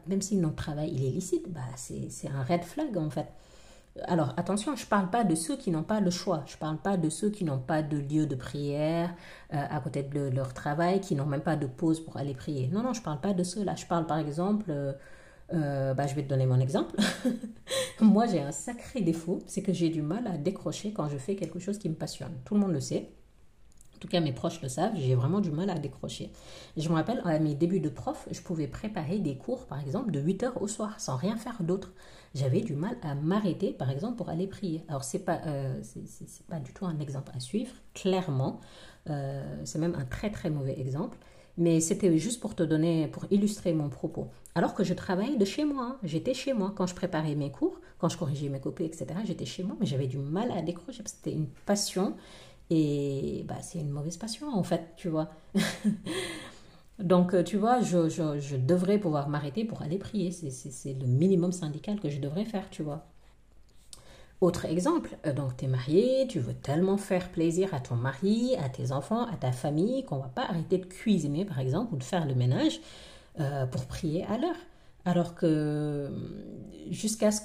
même 0.07 0.21
si 0.21 0.37
notre 0.37 0.55
travail 0.55 0.91
il 0.93 1.05
est 1.05 1.11
licite, 1.11 1.51
bah, 1.51 1.59
c'est 1.75 2.29
un 2.29 2.43
red 2.43 2.63
flag 2.63 2.97
en 2.97 3.09
fait. 3.09 3.27
Alors 4.05 4.33
attention, 4.37 4.75
je 4.75 4.83
ne 4.83 4.89
parle 4.89 5.09
pas 5.09 5.23
de 5.23 5.35
ceux 5.35 5.57
qui 5.57 5.69
n'ont 5.69 5.83
pas 5.83 5.99
le 5.99 6.11
choix, 6.11 6.43
je 6.47 6.55
ne 6.55 6.59
parle 6.59 6.77
pas 6.77 6.95
de 6.95 7.09
ceux 7.09 7.29
qui 7.29 7.43
n'ont 7.43 7.59
pas 7.59 7.83
de 7.83 7.97
lieu 7.97 8.25
de 8.25 8.35
prière 8.35 9.13
euh, 9.53 9.65
à 9.69 9.79
côté 9.81 10.01
de 10.03 10.29
leur 10.29 10.53
travail, 10.53 11.01
qui 11.01 11.13
n'ont 11.15 11.25
même 11.25 11.41
pas 11.41 11.57
de 11.57 11.67
pause 11.67 11.99
pour 11.99 12.15
aller 12.17 12.33
prier. 12.33 12.69
Non, 12.71 12.83
non, 12.83 12.93
je 12.93 12.99
ne 12.99 13.05
parle 13.05 13.19
pas 13.19 13.33
de 13.33 13.43
ceux-là. 13.43 13.75
Je 13.75 13.85
parle 13.85 14.05
par 14.05 14.17
exemple... 14.17 14.65
Euh, 14.69 14.93
euh, 15.53 15.93
bah, 15.93 16.07
je 16.07 16.15
vais 16.15 16.23
te 16.23 16.29
donner 16.29 16.45
mon 16.45 16.59
exemple. 16.59 16.95
Moi, 18.01 18.25
j'ai 18.27 18.39
un 18.41 18.51
sacré 18.51 19.01
défaut, 19.01 19.39
c'est 19.47 19.61
que 19.61 19.73
j'ai 19.73 19.89
du 19.89 20.01
mal 20.01 20.25
à 20.27 20.37
décrocher 20.37 20.93
quand 20.93 21.09
je 21.09 21.17
fais 21.17 21.35
quelque 21.35 21.59
chose 21.59 21.77
qui 21.77 21.89
me 21.89 21.95
passionne. 21.95 22.31
Tout 22.45 22.53
le 22.53 22.61
monde 22.61 22.71
le 22.71 22.79
sait. 22.79 23.11
En 23.95 23.99
tout 23.99 24.07
cas, 24.07 24.19
mes 24.19 24.31
proches 24.31 24.61
le 24.61 24.69
savent, 24.69 24.93
j'ai 24.95 25.13
vraiment 25.13 25.41
du 25.41 25.51
mal 25.51 25.69
à 25.69 25.77
décrocher. 25.77 26.31
Je 26.75 26.87
me 26.89 26.95
rappelle, 26.95 27.21
à 27.23 27.37
mes 27.37 27.53
débuts 27.53 27.81
de 27.81 27.89
prof, 27.89 28.27
je 28.31 28.41
pouvais 28.41 28.67
préparer 28.67 29.19
des 29.19 29.37
cours, 29.37 29.67
par 29.67 29.79
exemple, 29.79 30.11
de 30.11 30.19
8 30.19 30.43
heures 30.43 30.61
au 30.61 30.67
soir, 30.67 30.99
sans 30.99 31.17
rien 31.17 31.37
faire 31.37 31.61
d'autre. 31.61 31.91
J'avais 32.33 32.61
du 32.61 32.75
mal 32.75 32.95
à 33.01 33.13
m'arrêter, 33.15 33.71
par 33.71 33.89
exemple, 33.89 34.15
pour 34.15 34.29
aller 34.29 34.47
prier. 34.47 34.83
Alors, 34.87 35.03
ce 35.03 35.17
n'est 35.17 35.23
pas, 35.23 35.41
euh, 35.45 35.81
pas 36.49 36.59
du 36.59 36.73
tout 36.73 36.85
un 36.85 36.99
exemple 36.99 37.31
à 37.35 37.39
suivre, 37.39 37.73
clairement. 37.93 38.61
Euh, 39.09 39.61
c'est 39.65 39.79
même 39.79 39.95
un 39.95 40.05
très, 40.05 40.29
très 40.29 40.49
mauvais 40.49 40.79
exemple 40.79 41.17
mais 41.57 41.79
c'était 41.79 42.17
juste 42.17 42.39
pour 42.39 42.55
te 42.55 42.63
donner, 42.63 43.07
pour 43.07 43.25
illustrer 43.29 43.73
mon 43.73 43.89
propos. 43.89 44.29
Alors 44.55 44.73
que 44.73 44.83
je 44.83 44.93
travaillais 44.93 45.37
de 45.37 45.45
chez 45.45 45.63
moi, 45.63 45.83
hein. 45.91 45.97
j'étais 46.03 46.33
chez 46.33 46.53
moi 46.53 46.73
quand 46.75 46.87
je 46.87 46.95
préparais 46.95 47.35
mes 47.35 47.51
cours, 47.51 47.79
quand 47.99 48.09
je 48.09 48.17
corrigeais 48.17 48.49
mes 48.49 48.59
copies, 48.59 48.83
etc. 48.83 49.07
J'étais 49.25 49.45
chez 49.45 49.63
moi, 49.63 49.75
mais 49.79 49.85
j'avais 49.85 50.07
du 50.07 50.17
mal 50.17 50.51
à 50.51 50.61
décrocher 50.61 51.03
parce 51.03 51.13
que 51.13 51.19
c'était 51.23 51.37
une 51.37 51.47
passion 51.65 52.15
et 52.69 53.45
bah, 53.47 53.61
c'est 53.61 53.79
une 53.79 53.89
mauvaise 53.89 54.17
passion 54.17 54.47
en 54.53 54.63
fait, 54.63 54.93
tu 54.97 55.09
vois. 55.09 55.29
Donc, 57.01 57.43
tu 57.43 57.57
vois, 57.57 57.81
je 57.81 58.55
devrais 58.55 58.97
pouvoir 58.97 59.29
m'arrêter 59.29 59.65
pour 59.65 59.81
aller 59.81 59.97
prier. 59.97 60.31
C'est 60.31 60.93
le 60.93 61.07
minimum 61.07 61.51
syndical 61.51 61.99
que 61.99 62.09
je 62.09 62.19
devrais 62.19 62.45
faire, 62.45 62.69
tu 62.69 62.83
vois. 62.83 63.05
Autre 64.41 64.65
exemple, 64.65 65.15
euh, 65.27 65.33
donc 65.33 65.55
tu 65.57 65.65
es 65.65 65.67
marié, 65.67 66.25
tu 66.27 66.39
veux 66.39 66.55
tellement 66.55 66.97
faire 66.97 67.29
plaisir 67.29 67.75
à 67.75 67.79
ton 67.79 67.95
mari, 67.95 68.55
à 68.57 68.69
tes 68.69 68.91
enfants, 68.91 69.27
à 69.27 69.35
ta 69.35 69.51
famille, 69.51 70.03
qu'on 70.03 70.17
va 70.17 70.29
pas 70.29 70.45
arrêter 70.45 70.79
de 70.79 70.85
cuisiner 70.85 71.45
par 71.45 71.59
exemple 71.59 71.93
ou 71.93 71.97
de 71.97 72.03
faire 72.03 72.25
le 72.25 72.33
ménage 72.33 72.81
euh, 73.39 73.67
pour 73.67 73.85
prier 73.85 74.25
à 74.25 74.39
l'heure. 74.39 74.55
Alors 75.05 75.35
que 75.35 76.09
jusqu'à 76.89 77.31
ce 77.31 77.41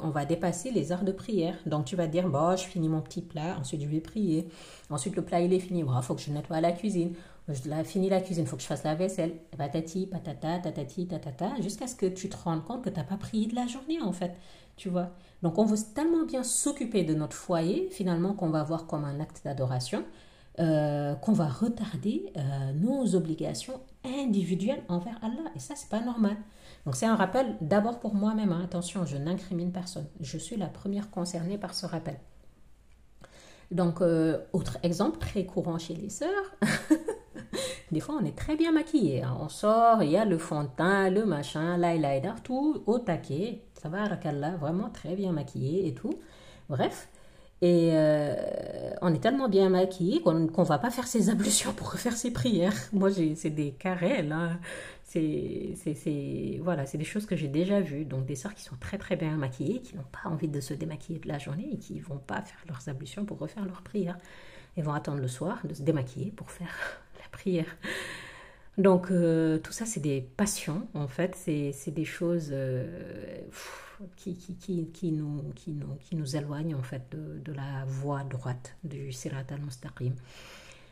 qu'on 0.00 0.10
va 0.10 0.24
dépasser 0.24 0.70
les 0.70 0.92
heures 0.92 1.04
de 1.04 1.12
prière. 1.12 1.56
Donc 1.66 1.84
tu 1.84 1.96
vas 1.96 2.06
dire, 2.06 2.28
bon, 2.28 2.56
je 2.56 2.64
finis 2.64 2.88
mon 2.88 3.00
petit 3.00 3.22
plat, 3.22 3.56
ensuite 3.58 3.82
je 3.82 3.88
vais 3.88 4.00
prier. 4.00 4.48
Ensuite 4.88 5.16
le 5.16 5.22
plat 5.22 5.40
il 5.40 5.52
est 5.52 5.58
fini, 5.58 5.80
il 5.80 6.02
faut 6.02 6.14
que 6.14 6.20
je 6.22 6.30
nettoie 6.30 6.60
la 6.60 6.72
cuisine. 6.72 7.14
Je 7.48 7.68
la, 7.68 7.84
finis 7.84 8.08
la 8.08 8.20
cuisine, 8.20 8.44
il 8.44 8.48
faut 8.48 8.56
que 8.56 8.62
je 8.62 8.66
fasse 8.66 8.84
la 8.84 8.94
vaisselle. 8.94 9.36
Patati, 9.56 10.06
patata, 10.06 10.58
tatati, 10.58 11.06
tatata, 11.06 11.60
jusqu'à 11.60 11.86
ce 11.86 11.94
que 11.94 12.06
tu 12.06 12.28
te 12.28 12.36
rendes 12.36 12.64
compte 12.64 12.82
que 12.82 12.90
tu 12.90 12.96
n'as 12.96 13.04
pas 13.04 13.16
prié 13.16 13.46
de 13.46 13.54
la 13.54 13.66
journée 13.66 14.00
en 14.00 14.12
fait. 14.12 14.34
Tu 14.76 14.88
vois 14.88 15.12
donc 15.42 15.58
on 15.58 15.64
veut 15.64 15.76
tellement 15.94 16.24
bien 16.24 16.42
s'occuper 16.42 17.04
de 17.04 17.14
notre 17.14 17.36
foyer, 17.36 17.88
finalement, 17.90 18.32
qu'on 18.32 18.50
va 18.50 18.62
voir 18.62 18.86
comme 18.86 19.04
un 19.04 19.20
acte 19.20 19.42
d'adoration, 19.44 20.04
euh, 20.58 21.14
qu'on 21.14 21.32
va 21.32 21.46
retarder 21.46 22.32
euh, 22.36 22.72
nos 22.72 23.14
obligations 23.14 23.80
individuelles 24.04 24.82
envers 24.88 25.18
Allah. 25.22 25.50
Et 25.54 25.58
ça, 25.58 25.74
c'est 25.76 25.88
pas 25.88 26.00
normal. 26.00 26.36
Donc 26.84 26.96
c'est 26.96 27.06
un 27.06 27.16
rappel 27.16 27.56
d'abord 27.60 28.00
pour 28.00 28.14
moi-même. 28.14 28.52
Hein. 28.52 28.62
Attention, 28.64 29.04
je 29.04 29.16
n'incrimine 29.16 29.72
personne. 29.72 30.06
Je 30.20 30.38
suis 30.38 30.56
la 30.56 30.68
première 30.68 31.10
concernée 31.10 31.58
par 31.58 31.74
ce 31.74 31.84
rappel. 31.84 32.18
Donc, 33.72 34.00
euh, 34.00 34.38
autre 34.52 34.78
exemple 34.84 35.18
très 35.18 35.44
courant 35.44 35.78
chez 35.78 35.94
les 35.94 36.10
sœurs. 36.10 36.56
Des 37.92 38.00
fois, 38.00 38.16
on 38.20 38.24
est 38.24 38.36
très 38.36 38.56
bien 38.56 38.72
maquillé. 38.72 39.22
Hein. 39.22 39.36
On 39.40 39.48
sort, 39.48 40.02
il 40.02 40.10
y 40.10 40.16
a 40.16 40.24
le 40.24 40.38
fond 40.38 40.64
de 40.64 40.68
teint, 40.76 41.10
le 41.10 41.24
machin, 41.24 41.76
l'eyeliner, 41.76 42.34
tout 42.42 42.82
au 42.86 42.98
taquet. 42.98 43.62
Ça 43.74 43.88
va, 43.88 44.04
Rakallah, 44.04 44.56
vraiment 44.56 44.90
très 44.90 45.14
bien 45.14 45.32
maquillé 45.32 45.88
et 45.88 45.94
tout. 45.94 46.14
Bref. 46.68 47.08
Et 47.62 47.90
euh, 47.94 48.34
on 49.00 49.14
est 49.14 49.18
tellement 49.18 49.48
bien 49.48 49.70
maquillé 49.70 50.20
qu'on 50.20 50.34
ne 50.34 50.64
va 50.64 50.78
pas 50.78 50.90
faire 50.90 51.06
ses 51.06 51.30
ablutions 51.30 51.72
pour 51.72 51.92
refaire 51.92 52.16
ses 52.16 52.30
prières. 52.30 52.74
Moi, 52.92 53.10
c'est 53.34 53.50
des 53.50 53.72
carrels. 53.72 54.32
Hein. 54.32 54.58
C'est 55.04 56.60
voilà, 56.62 56.84
des 56.84 57.04
choses 57.04 57.24
que 57.24 57.36
j'ai 57.36 57.48
déjà 57.48 57.80
vues. 57.80 58.04
Donc, 58.04 58.26
des 58.26 58.36
sœurs 58.36 58.54
qui 58.54 58.62
sont 58.62 58.76
très 58.78 58.98
très 58.98 59.16
bien 59.16 59.36
maquillées, 59.36 59.80
qui 59.80 59.96
n'ont 59.96 60.04
pas 60.12 60.28
envie 60.28 60.48
de 60.48 60.60
se 60.60 60.74
démaquiller 60.74 61.18
de 61.18 61.28
la 61.28 61.38
journée 61.38 61.68
et 61.72 61.78
qui 61.78 61.94
ne 61.94 62.02
vont 62.02 62.18
pas 62.18 62.42
faire 62.42 62.58
leurs 62.68 62.88
ablutions 62.88 63.24
pour 63.24 63.38
refaire 63.38 63.64
leurs 63.64 63.82
prières. 63.82 64.18
Elles 64.76 64.84
vont 64.84 64.92
attendre 64.92 65.20
le 65.20 65.28
soir 65.28 65.58
de 65.64 65.72
se 65.72 65.82
démaquiller 65.82 66.32
pour 66.32 66.50
faire 66.50 67.00
Donc 68.78 69.10
euh, 69.10 69.58
tout 69.58 69.72
ça, 69.72 69.86
c'est 69.86 70.00
des 70.00 70.20
passions, 70.20 70.86
en 70.92 71.08
fait, 71.08 71.34
c'est 71.34 71.90
des 71.90 72.04
choses 72.04 72.48
euh, 72.52 73.40
qui, 74.16 74.36
qui, 74.36 74.88
qui, 74.92 75.12
nous, 75.12 75.42
qui, 75.54 75.70
nous, 75.70 75.94
qui 76.00 76.14
nous 76.14 76.36
éloignent, 76.36 76.74
en 76.74 76.82
fait, 76.82 77.02
de, 77.10 77.38
de 77.42 77.52
la 77.52 77.84
voie 77.86 78.22
droite 78.24 78.76
du 78.84 79.12
Sirat 79.12 79.44
al-Mustaqim. 79.50 80.12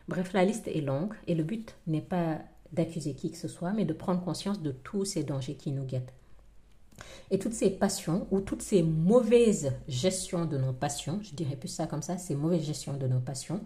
Bref, 0.09 0.33
la 0.33 0.44
liste 0.44 0.66
est 0.68 0.80
longue 0.80 1.14
et 1.26 1.35
le 1.35 1.44
but 1.44 1.74
n'est 1.87 2.00
pas 2.00 2.38
d'accuser 2.72 3.14
qui 3.14 3.30
que 3.30 3.37
ce 3.37 3.48
soit, 3.48 3.72
mais 3.72 3.85
de 3.85 3.92
prendre 3.92 4.22
conscience 4.22 4.62
de 4.62 4.72
tous 4.72 5.04
ces 5.04 5.22
dangers 5.22 5.54
qui 5.54 5.70
nous 5.70 5.85
guettent. 5.85 6.12
Et 7.30 7.38
toutes 7.38 7.54
ces 7.54 7.70
passions 7.70 8.26
ou 8.30 8.40
toutes 8.40 8.62
ces 8.62 8.83
mauvaises 8.83 9.72
gestions 9.88 10.44
de 10.46 10.57
nos 10.57 10.72
passions, 10.72 11.20
je 11.22 11.35
dirais 11.35 11.57
plus 11.57 11.68
ça 11.68 11.87
comme 11.87 12.02
ça, 12.02 12.16
ces 12.18 12.35
mauvaises 12.35 12.64
gestions 12.64 12.94
de 12.96 13.07
nos 13.07 13.20
passions, 13.20 13.61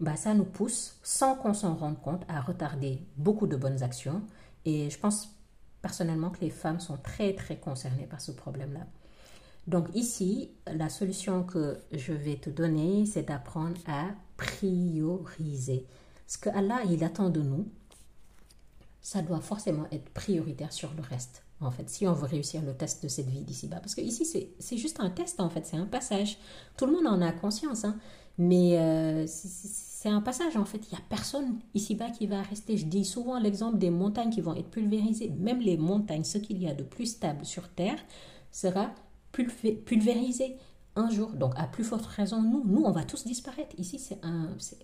bah, 0.00 0.16
ça 0.16 0.34
nous 0.34 0.44
pousse, 0.44 0.98
sans 1.02 1.34
qu'on 1.34 1.54
s'en 1.54 1.74
rende 1.74 2.00
compte, 2.00 2.22
à 2.28 2.40
retarder 2.40 3.02
beaucoup 3.16 3.46
de 3.46 3.56
bonnes 3.56 3.82
actions. 3.82 4.22
Et 4.64 4.90
je 4.90 4.98
pense 4.98 5.28
personnellement 5.82 6.30
que 6.30 6.40
les 6.40 6.50
femmes 6.50 6.80
sont 6.80 6.96
très 6.96 7.34
très 7.34 7.56
concernées 7.56 8.06
par 8.06 8.20
ce 8.20 8.32
problème-là. 8.32 8.86
Donc 9.66 9.88
ici, 9.94 10.50
la 10.66 10.88
solution 10.88 11.42
que 11.42 11.78
je 11.92 12.12
vais 12.12 12.36
te 12.36 12.48
donner, 12.48 13.04
c'est 13.06 13.24
d'apprendre 13.24 13.78
à 13.86 14.06
prioriser. 14.36 15.86
Ce 16.26 16.38
que 16.38 16.48
Allah, 16.50 16.80
il 16.88 17.04
attend 17.04 17.28
de 17.28 17.42
nous, 17.42 17.68
ça 19.00 19.22
doit 19.22 19.40
forcément 19.40 19.86
être 19.92 20.08
prioritaire 20.10 20.72
sur 20.72 20.92
le 20.94 21.02
reste. 21.02 21.42
En 21.60 21.70
fait, 21.70 21.90
si 21.90 22.06
on 22.06 22.12
veut 22.12 22.26
réussir 22.26 22.62
le 22.62 22.74
test 22.74 23.02
de 23.02 23.08
cette 23.08 23.28
vie 23.28 23.42
d'ici-bas. 23.42 23.80
Parce 23.80 23.94
que 23.94 24.00
ici, 24.00 24.24
c'est 24.58 24.76
juste 24.76 25.00
un 25.00 25.10
test, 25.10 25.40
en 25.40 25.50
fait, 25.50 25.66
c'est 25.66 25.76
un 25.76 25.86
passage. 25.86 26.38
Tout 26.76 26.86
le 26.86 26.92
monde 26.92 27.06
en 27.06 27.20
a 27.20 27.32
conscience. 27.32 27.84
Hein. 27.84 27.98
Mais 28.38 28.78
euh, 28.78 29.24
c'est 29.26 30.08
un 30.08 30.20
passage 30.20 30.56
en 30.56 30.64
fait. 30.64 30.78
Il 30.78 30.94
n'y 30.94 30.98
a 30.98 31.02
personne 31.08 31.58
ici-bas 31.74 32.10
qui 32.10 32.26
va 32.26 32.40
rester. 32.42 32.76
Je 32.76 32.86
dis 32.86 33.04
souvent 33.04 33.38
l'exemple 33.38 33.78
des 33.78 33.90
montagnes 33.90 34.30
qui 34.30 34.40
vont 34.40 34.54
être 34.54 34.70
pulvérisées. 34.70 35.30
Même 35.38 35.60
les 35.60 35.76
montagnes, 35.76 36.24
ce 36.24 36.38
qu'il 36.38 36.62
y 36.62 36.68
a 36.68 36.74
de 36.74 36.84
plus 36.84 37.06
stable 37.06 37.44
sur 37.44 37.68
Terre, 37.68 37.98
sera 38.52 38.92
pulvérisé 39.32 40.56
un 40.94 41.10
jour. 41.10 41.30
Donc 41.32 41.52
à 41.56 41.64
plus 41.64 41.82
forte 41.82 42.06
raison, 42.06 42.40
nous, 42.42 42.62
nous, 42.64 42.84
on 42.84 42.92
va 42.92 43.02
tous 43.02 43.24
disparaître. 43.24 43.74
Ici, 43.76 43.98
c'est 43.98 44.20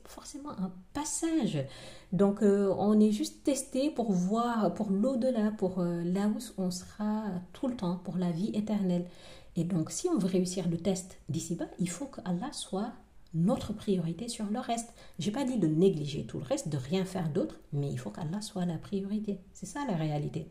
forcément 0.04 0.50
un 0.50 0.72
passage. 0.92 1.64
Donc 2.12 2.42
euh, 2.42 2.74
on 2.76 2.98
est 2.98 3.12
juste 3.12 3.44
testé 3.44 3.90
pour 3.90 4.10
voir, 4.10 4.74
pour 4.74 4.90
l'au-delà, 4.90 5.52
pour 5.52 5.78
euh, 5.78 6.02
là 6.02 6.26
où 6.26 6.38
on 6.58 6.72
sera 6.72 7.26
tout 7.52 7.68
le 7.68 7.76
temps, 7.76 8.00
pour 8.02 8.16
la 8.16 8.32
vie 8.32 8.50
éternelle. 8.54 9.06
Et 9.56 9.62
donc 9.62 9.92
si 9.92 10.08
on 10.08 10.18
veut 10.18 10.28
réussir 10.28 10.68
le 10.68 10.76
test 10.76 11.18
d'ici-bas, 11.28 11.66
il 11.78 11.88
faut 11.88 12.06
que 12.06 12.20
Allah 12.24 12.52
soit 12.52 12.92
notre 13.34 13.72
priorité 13.72 14.28
sur 14.28 14.46
le 14.46 14.60
reste. 14.60 14.94
Je 15.18 15.26
n'ai 15.26 15.32
pas 15.32 15.44
dit 15.44 15.58
de 15.58 15.66
négliger 15.66 16.24
tout 16.24 16.38
le 16.38 16.44
reste, 16.44 16.68
de 16.68 16.78
rien 16.78 17.04
faire 17.04 17.28
d'autre, 17.28 17.58
mais 17.72 17.90
il 17.90 17.98
faut 17.98 18.10
qu'Allah 18.10 18.40
soit 18.40 18.64
la 18.64 18.78
priorité. 18.78 19.40
C'est 19.52 19.66
ça 19.66 19.80
la 19.86 19.96
réalité. 19.96 20.48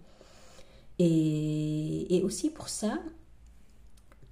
Et, 0.99 2.21
aussi 2.23 2.49
pour 2.49 2.69
ça, 2.69 2.99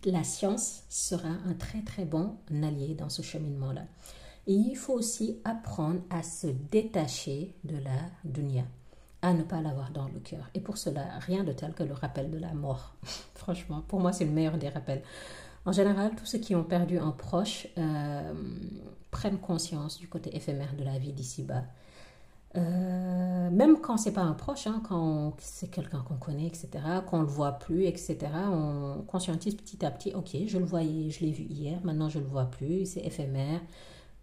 la 0.06 0.24
science 0.24 0.84
sera 0.90 1.30
un 1.30 1.54
très 1.54 1.82
très 1.82 2.06
bon 2.06 2.38
allié 2.52 2.94
dans 2.94 3.10
ce 3.10 3.22
cheminement-là. 3.22 3.84
Et 4.48 4.54
il 4.54 4.76
faut 4.76 4.94
aussi 4.94 5.40
apprendre 5.44 6.02
à 6.10 6.24
se 6.24 6.48
détacher 6.48 7.56
de 7.64 7.78
la 7.78 8.00
dunya, 8.24 8.66
à 9.22 9.34
ne 9.34 9.44
pas 9.44 9.62
l'avoir 9.62 9.92
dans 9.92 10.08
le 10.08 10.20
cœur. 10.20 10.50
Et 10.54 10.60
pour 10.60 10.78
cela, 10.78 11.20
rien 11.20 11.44
de 11.44 11.52
tel 11.52 11.74
que 11.74 11.84
le 11.84 11.94
rappel 11.94 12.32
de 12.32 12.38
la 12.38 12.54
mort. 12.54 12.96
Franchement, 13.36 13.84
pour 13.88 14.00
moi, 14.00 14.14
c'est 14.14 14.26
le 14.26 14.32
meilleur 14.32 14.58
des 14.58 14.70
rappels. 14.70 15.04
En 15.66 15.72
général, 15.72 16.16
tous 16.16 16.26
ceux 16.26 16.40
qui 16.40 16.56
ont 16.56 16.64
perdu 16.64 16.98
un 16.98 17.12
proche 17.12 17.68
euh, 17.78 18.34
prennent 19.12 19.38
conscience 19.40 20.00
du 20.00 20.08
côté 20.08 20.36
éphémère 20.36 20.76
de 20.76 20.84
la 20.84 20.98
vie 20.98 21.14
d'ici-bas. 21.14 21.64
Euh, 22.58 23.50
même 23.50 23.80
quand 23.80 23.98
c'est 23.98 24.12
pas 24.12 24.24
un 24.24 24.34
proche, 24.34 24.68
hein, 24.68 24.82
quand 24.88 25.36
c'est 25.40 25.70
quelqu'un 25.70 26.02
qu'on 26.02 26.18
connaît, 26.18 26.48
etc., 26.48 26.70
qu'on 27.08 27.22
le 27.22 27.28
voit 27.28 27.54
plus, 27.54 27.86
etc., 27.86 28.18
on 28.52 29.04
conscientise 29.08 29.56
petit 29.56 29.86
à 29.86 29.92
petit, 29.92 30.14
ok, 30.14 30.36
je 30.48 30.58
le 30.58 30.66
voyais, 30.66 31.12
je 31.12 31.22
l'ai 31.22 31.32
vu 31.32 31.44
hier, 31.44 31.80
maintenant 31.84 32.10
je 32.10 32.20
le 32.20 32.26
vois 32.26 32.46
plus, 32.46 32.86
c'est 32.92 33.02
éphémère. 33.02 33.62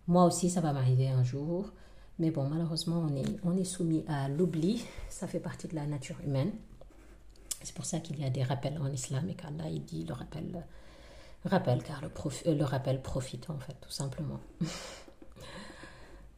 Moi 0.08 0.24
aussi, 0.24 0.50
ça 0.50 0.60
va 0.60 0.72
m'arriver 0.72 1.08
un 1.08 1.22
jour. 1.22 1.70
Mais 2.18 2.30
bon, 2.30 2.48
malheureusement, 2.48 3.06
on 3.44 3.56
est, 3.56 3.64
soumis 3.64 4.04
à 4.08 4.28
l'oubli. 4.28 4.84
Ça 5.08 5.26
fait 5.28 5.38
partie 5.38 5.68
de 5.68 5.76
la 5.76 5.86
nature 5.86 6.16
humaine. 6.24 6.50
C'est 7.62 7.74
pour 7.74 7.84
ça 7.84 8.00
qu'il 8.00 8.18
y 8.18 8.24
a 8.24 8.30
des 8.30 8.42
rappels 8.42 8.78
en 8.80 8.90
islam 8.90 9.28
et 9.28 9.34
qu'Allah, 9.34 9.70
dit 9.86 10.04
le 10.04 10.14
rappel, 10.14 10.64
rappel 11.44 11.82
car 11.82 12.00
le, 12.02 12.08
euh, 12.46 12.54
le 12.54 12.64
rappel 12.64 13.02
profite, 13.02 13.50
en 13.50 13.58
fait, 13.58 13.76
tout 13.80 13.90
simplement. 13.90 14.40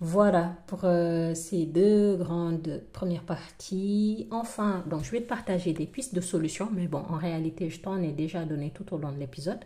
Voilà 0.03 0.57
pour 0.67 0.85
euh, 0.85 1.35
ces 1.35 1.67
deux 1.67 2.17
grandes 2.17 2.83
premières 2.95 3.23
parties. 3.23 4.27
Enfin, 4.31 4.83
donc 4.89 5.05
je 5.05 5.11
vais 5.11 5.21
te 5.21 5.29
partager 5.29 5.75
des 5.75 5.85
pistes 5.85 6.15
de 6.15 6.23
solutions, 6.23 6.71
mais 6.73 6.87
bon, 6.87 7.05
en 7.11 7.19
réalité, 7.19 7.69
je 7.69 7.81
t'en 7.81 8.01
ai 8.01 8.11
déjà 8.11 8.47
donné 8.47 8.71
tout 8.71 8.95
au 8.95 8.97
long 8.97 9.13
de 9.13 9.19
l'épisode. 9.19 9.61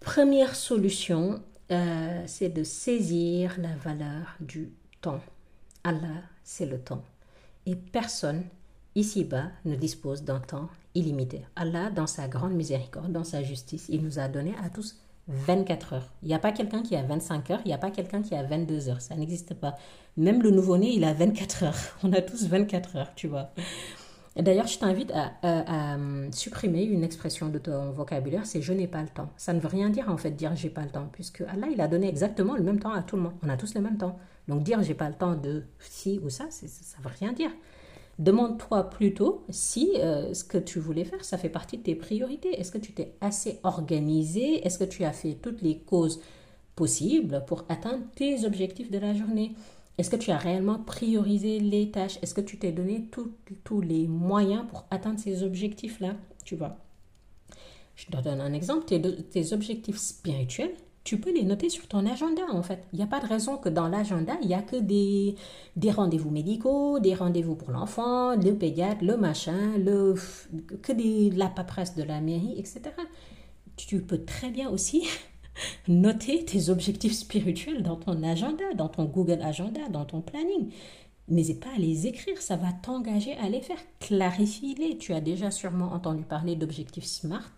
Première 0.00 0.54
solution, 0.54 1.42
euh, 1.70 2.22
c'est 2.26 2.50
de 2.50 2.62
saisir 2.62 3.56
la 3.58 3.74
valeur 3.74 4.36
du 4.40 4.70
temps. 5.00 5.22
Allah, 5.82 6.22
c'est 6.42 6.66
le 6.66 6.78
temps. 6.78 7.04
Et 7.64 7.76
personne 7.76 8.44
ici-bas 8.94 9.46
ne 9.64 9.76
dispose 9.76 10.24
d'un 10.24 10.40
temps 10.40 10.68
illimité. 10.94 11.44
Allah, 11.56 11.90
dans 11.90 12.06
sa 12.06 12.28
grande 12.28 12.52
miséricorde, 12.52 13.12
dans 13.12 13.24
sa 13.24 13.42
justice, 13.42 13.86
il 13.88 14.02
nous 14.02 14.18
a 14.18 14.28
donné 14.28 14.54
à 14.64 14.70
tous 14.70 14.96
24 15.28 15.92
heures. 15.94 16.12
Il 16.22 16.28
n'y 16.28 16.34
a 16.34 16.38
pas 16.38 16.52
quelqu'un 16.52 16.82
qui 16.82 16.96
a 16.96 17.02
25 17.02 17.50
heures, 17.50 17.60
il 17.64 17.68
n'y 17.68 17.74
a 17.74 17.78
pas 17.78 17.90
quelqu'un 17.90 18.22
qui 18.22 18.34
a 18.34 18.42
22 18.42 18.88
heures. 18.88 19.00
Ça 19.00 19.14
n'existe 19.14 19.54
pas. 19.54 19.76
Même 20.16 20.42
le 20.42 20.50
nouveau-né, 20.50 20.92
il 20.94 21.04
a 21.04 21.12
24 21.12 21.64
heures. 21.64 21.78
On 22.02 22.12
a 22.12 22.20
tous 22.20 22.46
24 22.46 22.96
heures, 22.96 23.12
tu 23.14 23.28
vois. 23.28 23.50
D'ailleurs, 24.36 24.66
je 24.66 24.78
t'invite 24.78 25.12
à, 25.12 25.30
euh, 25.44 26.28
supprimer 26.32 26.82
une 26.82 27.04
expression 27.04 27.48
de 27.48 27.58
ton 27.58 27.92
vocabulaire, 27.92 28.44
c'est 28.46 28.60
je 28.60 28.72
n'ai 28.72 28.88
pas 28.88 29.00
le 29.00 29.08
temps. 29.08 29.30
Ça 29.36 29.52
ne 29.52 29.60
veut 29.60 29.68
rien 29.68 29.90
dire 29.90 30.08
en 30.08 30.16
fait 30.16 30.32
dire 30.32 30.56
j'ai 30.56 30.70
pas 30.70 30.82
le 30.82 30.90
temps, 30.90 31.08
puisque 31.12 31.42
Allah 31.42 31.68
il 31.72 31.80
a 31.80 31.86
donné 31.86 32.08
exactement 32.08 32.56
le 32.56 32.64
même 32.64 32.80
temps 32.80 32.92
à 32.92 33.02
tout 33.02 33.14
le 33.14 33.22
monde. 33.22 33.34
On 33.44 33.48
a 33.48 33.56
tous 33.56 33.74
le 33.74 33.80
même 33.80 33.96
temps. 33.96 34.18
Donc 34.48 34.64
dire 34.64 34.82
j'ai 34.82 34.94
pas 34.94 35.08
le 35.08 35.14
temps 35.14 35.36
de 35.36 35.62
ci 35.78 36.20
ou 36.24 36.30
ça, 36.30 36.46
ça 36.50 36.66
ne 36.66 37.04
veut 37.04 37.14
rien 37.16 37.32
dire. 37.32 37.50
Demande-toi 38.18 38.90
plutôt 38.90 39.44
si 39.48 39.90
euh, 39.96 40.32
ce 40.34 40.44
que 40.44 40.58
tu 40.58 40.78
voulais 40.78 41.04
faire, 41.04 41.24
ça 41.24 41.36
fait 41.36 41.48
partie 41.48 41.78
de 41.78 41.82
tes 41.82 41.94
priorités. 41.96 42.58
Est-ce 42.60 42.70
que 42.70 42.78
tu 42.78 42.92
t'es 42.92 43.14
assez 43.20 43.58
organisé? 43.64 44.64
Est-ce 44.64 44.78
que 44.78 44.84
tu 44.84 45.04
as 45.04 45.12
fait 45.12 45.34
toutes 45.34 45.62
les 45.62 45.78
causes 45.78 46.20
possibles 46.76 47.44
pour 47.46 47.64
atteindre 47.68 48.04
tes 48.14 48.44
objectifs 48.44 48.90
de 48.90 48.98
la 48.98 49.14
journée? 49.14 49.54
Est-ce 49.98 50.10
que 50.10 50.16
tu 50.16 50.30
as 50.30 50.38
réellement 50.38 50.78
priorisé 50.78 51.58
les 51.60 51.90
tâches? 51.90 52.18
Est-ce 52.22 52.34
que 52.34 52.40
tu 52.40 52.58
t'es 52.58 52.72
donné 52.72 53.08
tous 53.64 53.80
les 53.80 54.06
moyens 54.06 54.64
pour 54.68 54.86
atteindre 54.90 55.18
ces 55.18 55.42
objectifs-là? 55.42 56.14
Tu 56.44 56.56
vois? 56.56 56.76
Je 57.96 58.06
te 58.06 58.16
donne 58.16 58.40
un 58.40 58.52
exemple. 58.52 58.86
tes 58.86 59.52
objectifs 59.52 59.98
spirituels, 59.98 60.74
tu 61.04 61.18
peux 61.20 61.32
les 61.32 61.44
noter 61.44 61.68
sur 61.68 61.86
ton 61.86 62.06
agenda 62.06 62.42
en 62.50 62.62
fait. 62.62 62.82
Il 62.92 62.96
n'y 62.96 63.04
a 63.04 63.06
pas 63.06 63.20
de 63.20 63.26
raison 63.26 63.58
que 63.58 63.68
dans 63.68 63.88
l'agenda, 63.88 64.36
il 64.40 64.48
n'y 64.48 64.54
a 64.54 64.62
que 64.62 64.76
des, 64.76 65.36
des 65.76 65.90
rendez-vous 65.90 66.30
médicaux, 66.30 66.98
des 66.98 67.14
rendez-vous 67.14 67.54
pour 67.54 67.70
l'enfant, 67.70 68.34
le 68.36 68.54
pédiatre, 68.54 69.04
le 69.04 69.18
machin, 69.18 69.76
le, 69.76 70.14
que 70.82 70.92
des, 70.92 71.30
la 71.30 71.48
paperasse 71.48 71.94
de 71.94 72.02
la 72.02 72.22
mairie, 72.22 72.54
etc. 72.58 72.80
Tu 73.76 74.00
peux 74.00 74.24
très 74.24 74.48
bien 74.48 74.70
aussi 74.70 75.06
noter 75.88 76.44
tes 76.46 76.70
objectifs 76.70 77.14
spirituels 77.14 77.82
dans 77.82 77.96
ton 77.96 78.22
agenda, 78.22 78.64
dans 78.74 78.88
ton 78.88 79.04
Google 79.04 79.42
Agenda, 79.42 79.80
dans 79.90 80.06
ton 80.06 80.22
planning. 80.22 80.70
N'hésite 81.28 81.60
pas 81.60 81.70
à 81.74 81.78
les 81.78 82.06
écrire, 82.06 82.40
ça 82.40 82.56
va 82.56 82.72
t'engager 82.72 83.34
à 83.34 83.48
les 83.48 83.60
faire. 83.60 83.78
Clarifie-les. 84.00 84.98
Tu 84.98 85.12
as 85.14 85.20
déjà 85.20 85.50
sûrement 85.50 85.92
entendu 85.92 86.22
parler 86.22 86.54
d'objectifs 86.54 87.04
SMART. 87.04 87.54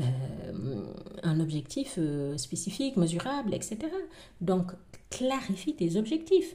Euh, 0.00 0.92
un 1.22 1.40
objectif 1.40 1.94
euh, 1.98 2.36
spécifique, 2.36 2.96
mesurable, 2.96 3.54
etc. 3.54 3.78
Donc, 4.40 4.72
clarifie 5.10 5.74
tes 5.74 5.96
objectifs. 5.96 6.54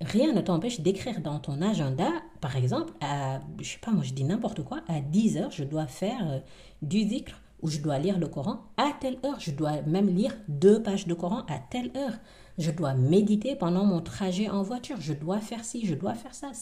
Rien 0.00 0.32
ne 0.32 0.40
t'empêche 0.40 0.80
d'écrire 0.80 1.20
dans 1.20 1.38
ton 1.40 1.60
agenda, 1.60 2.08
par 2.40 2.56
exemple, 2.56 2.92
à, 3.00 3.40
je 3.60 3.72
sais 3.72 3.78
pas, 3.78 3.90
moi 3.90 4.04
je 4.04 4.12
dis 4.12 4.24
n'importe 4.24 4.62
quoi, 4.62 4.80
à 4.86 5.00
10 5.00 5.38
heures, 5.38 5.50
je 5.50 5.64
dois 5.64 5.86
faire 5.86 6.20
euh, 6.22 6.38
du 6.82 7.04
dhikr 7.04 7.34
ou 7.60 7.68
je 7.68 7.80
dois 7.80 7.98
lire 7.98 8.18
le 8.18 8.28
Coran 8.28 8.60
à 8.76 8.92
telle 9.00 9.18
heure. 9.24 9.40
Je 9.40 9.50
dois 9.50 9.82
même 9.82 10.08
lire 10.08 10.36
deux 10.46 10.80
pages 10.82 11.06
de 11.06 11.14
Coran 11.14 11.42
à 11.48 11.58
telle 11.58 11.90
heure. 11.96 12.14
Je 12.56 12.70
dois 12.70 12.94
méditer 12.94 13.56
pendant 13.56 13.84
mon 13.84 14.00
trajet 14.00 14.48
en 14.48 14.62
voiture. 14.62 15.00
Je 15.00 15.12
dois 15.12 15.40
faire 15.40 15.64
ci, 15.64 15.84
je 15.84 15.94
dois 15.94 16.14
faire 16.14 16.34
ça 16.34 16.52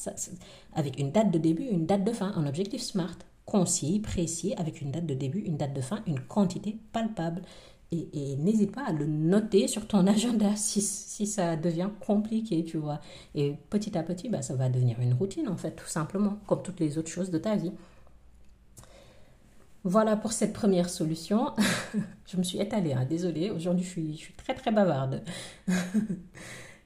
avec 0.75 0.99
une 0.99 1.13
date 1.13 1.31
de 1.31 1.39
début, 1.39 1.65
une 1.65 1.85
date 1.85 2.05
de 2.05 2.13
fin, 2.13 2.33
un 2.35 2.47
objectif 2.47 2.81
SMART 2.81 3.19
concis, 3.47 4.01
précis, 4.01 4.55
avec 4.59 4.83
une 4.83 4.91
date 4.91 5.07
de 5.07 5.15
début, 5.15 5.41
une 5.41 5.57
date 5.57 5.73
de 5.73 5.81
fin, 5.81 6.03
une 6.07 6.21
quantité 6.21 6.77
palpable. 6.93 7.43
Et, 7.93 8.37
n'hésite 8.37 8.73
pas 8.73 8.85
à 8.85 8.93
le 8.93 9.07
noter 9.07 9.69
sur 9.69 9.87
ton 9.87 10.07
agenda 10.09 10.55
si, 10.57 10.83
si, 10.83 11.27
ça 11.27 11.57
devient 11.57 11.89
compliqué, 12.01 12.65
tu 12.65 12.77
vois. 12.77 13.01
Et 13.35 13.55
petit 13.71 13.97
à 13.97 14.03
petit, 14.03 14.29
bah, 14.29 14.43
ça 14.43 14.55
va 14.55 14.69
devenir 14.69 15.01
une 15.01 15.15
routine, 15.15 15.49
en 15.49 15.57
fait, 15.57 15.71
tout 15.71 15.87
simplement, 15.87 16.39
comme 16.47 16.63
toutes 16.63 16.81
les 16.81 16.99
autres 16.99 17.11
choses 17.11 17.31
de 17.31 17.39
ta 17.39 17.57
vie. 17.57 17.73
Voilà 19.85 20.17
pour 20.17 20.33
cette 20.33 20.53
première 20.53 20.91
solution. 20.91 21.55
je 22.27 22.37
me 22.37 22.43
suis 22.43 22.59
étalée, 22.61 22.93
hein, 22.93 23.07
désolée, 23.09 23.51
aujourd'hui 23.51 23.85
je 23.85 23.89
suis, 23.89 24.13
je 24.15 24.19
suis 24.19 24.35
très 24.35 24.53
très 24.53 24.73
bavarde. 24.73 25.23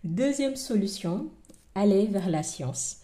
Deuxième 0.04 0.54
solution, 0.54 1.30
aller 1.74 2.06
vers 2.06 2.28
la 2.28 2.42
science. 2.42 2.99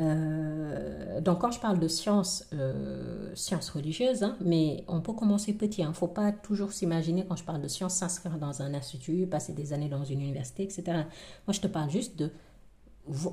Euh, 0.00 1.20
donc 1.20 1.40
quand 1.40 1.50
je 1.50 1.60
parle 1.60 1.80
de 1.80 1.88
sciences, 1.88 2.46
euh, 2.52 3.32
sciences 3.34 3.70
religieuses, 3.70 4.22
hein, 4.22 4.36
mais 4.40 4.84
on 4.86 5.00
peut 5.00 5.12
commencer 5.12 5.52
petit. 5.52 5.80
Il 5.80 5.84
hein. 5.84 5.88
ne 5.88 5.94
faut 5.94 6.08
pas 6.08 6.32
toujours 6.32 6.72
s'imaginer 6.72 7.24
quand 7.26 7.36
je 7.36 7.44
parle 7.44 7.60
de 7.60 7.68
sciences 7.68 7.94
s'inscrire 7.94 8.38
dans 8.38 8.62
un 8.62 8.74
institut, 8.74 9.26
passer 9.26 9.52
des 9.52 9.72
années 9.72 9.88
dans 9.88 10.04
une 10.04 10.20
université, 10.20 10.62
etc. 10.62 10.82
Moi, 10.86 11.52
je 11.52 11.60
te 11.60 11.66
parle 11.66 11.90
juste 11.90 12.18
de 12.18 12.30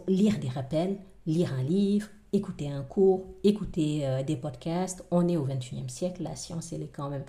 lire 0.07 0.39
des 0.39 0.49
rappels, 0.49 0.97
lire 1.27 1.53
un 1.53 1.63
livre, 1.63 2.07
écouter 2.33 2.69
un 2.69 2.81
cours, 2.81 3.25
écouter 3.43 4.07
euh, 4.07 4.23
des 4.23 4.35
podcasts. 4.35 5.05
On 5.11 5.27
est 5.27 5.37
au 5.37 5.45
21e 5.45 5.89
siècle, 5.89 6.23
la 6.23 6.35
science, 6.35 6.73
elle 6.73 6.83
est 6.83 6.91
quand 6.93 7.09
même 7.09 7.25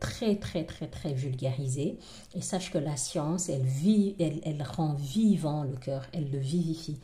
très, 0.00 0.36
très, 0.36 0.64
très, 0.64 0.86
très 0.86 1.14
vulgarisée. 1.14 1.98
Et 2.34 2.42
sache 2.42 2.70
que 2.70 2.76
la 2.76 2.94
science, 2.98 3.48
elle, 3.48 3.64
vit, 3.64 4.14
elle 4.18 4.62
rend 4.62 4.92
vivant 4.92 5.64
le 5.64 5.74
cœur, 5.76 6.04
elle 6.12 6.30
le 6.30 6.38
vivifie 6.38 7.00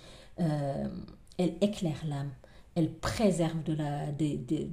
elle 1.39 1.55
éclaire 1.61 2.03
l'âme, 2.07 2.31
elle 2.75 2.93
préserve 2.93 3.63
de 3.65 3.75
la, 3.75 4.13
de, 4.13 4.67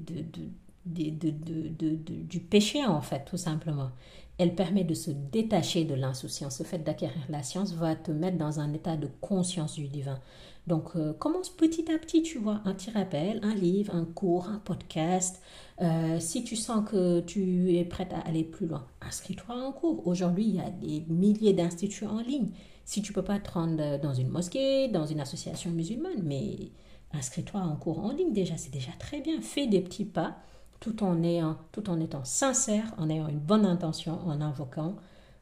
du 0.86 2.40
péché 2.40 2.86
en 2.86 3.02
fait, 3.02 3.26
tout 3.26 3.38
simplement. 3.38 3.92
Elle 4.38 4.56
permet 4.56 4.86
de 4.86 4.94
se 4.94 5.12
détacher 5.12 5.84
de 5.84 5.96
l'insouciance. 5.96 6.60
Le 6.60 6.66
fait 6.66 6.80
d'acquérir 6.80 7.22
la 7.28 7.44
science 7.44 7.74
va 7.74 7.96
te 7.96 8.12
mettre 8.12 8.38
dans 8.38 8.62
un 8.62 8.74
état 8.74 8.96
de 8.96 9.10
conscience 9.20 9.76
du 9.76 9.90
divin. 9.90 10.20
Donc, 10.66 10.96
euh, 10.96 11.14
commence 11.14 11.50
petit 11.50 11.92
à 11.92 11.98
petit, 11.98 12.22
tu 12.22 12.38
vois, 12.38 12.62
un 12.64 12.74
petit 12.74 12.92
rappel, 12.92 13.40
un 13.44 13.56
livre, 13.56 13.94
un 13.96 14.06
cours, 14.06 14.48
un 14.48 14.60
podcast. 14.60 15.42
Euh, 15.82 16.20
si 16.20 16.44
tu 16.44 16.56
sens 16.56 16.88
que 16.90 17.22
tu 17.22 17.76
es 17.76 17.84
prête 17.84 18.14
à 18.14 18.20
aller 18.20 18.44
plus 18.44 18.68
loin, 18.68 18.86
inscris-toi 19.02 19.56
un 19.56 19.72
cours. 19.72 20.08
Aujourd'hui, 20.08 20.46
il 20.46 20.56
y 20.56 20.60
a 20.60 20.70
des 20.70 21.06
milliers 21.10 21.54
d'instituts 21.54 22.06
en 22.06 22.20
ligne. 22.20 22.52
Si 22.90 23.04
tu 23.04 23.14
peux 23.14 23.22
pas 23.22 23.38
te 23.38 23.52
rendre 23.52 24.00
dans 24.00 24.16
une 24.16 24.30
mosquée, 24.30 24.88
dans 24.88 25.06
une 25.06 25.20
association 25.20 25.70
musulmane, 25.70 26.24
mais 26.24 26.72
inscris-toi 27.14 27.62
en 27.62 27.76
cours 27.76 28.04
en 28.04 28.12
ligne 28.12 28.34
déjà, 28.34 28.58
c'est 28.58 28.72
déjà 28.72 28.92
très 28.98 29.22
bien. 29.22 29.42
Fais 29.42 29.68
des 29.68 29.80
petits 29.80 30.06
pas 30.06 30.38
tout 30.80 31.04
en, 31.04 31.22
étant 31.22 32.26
sincère, 32.26 32.92
en 32.98 33.08
ayant 33.12 33.28
une 33.28 33.38
bonne 33.38 33.68
intention, 33.68 34.20
en 34.26 34.42
invoquant 34.42 34.96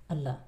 Allah. 0.10 0.42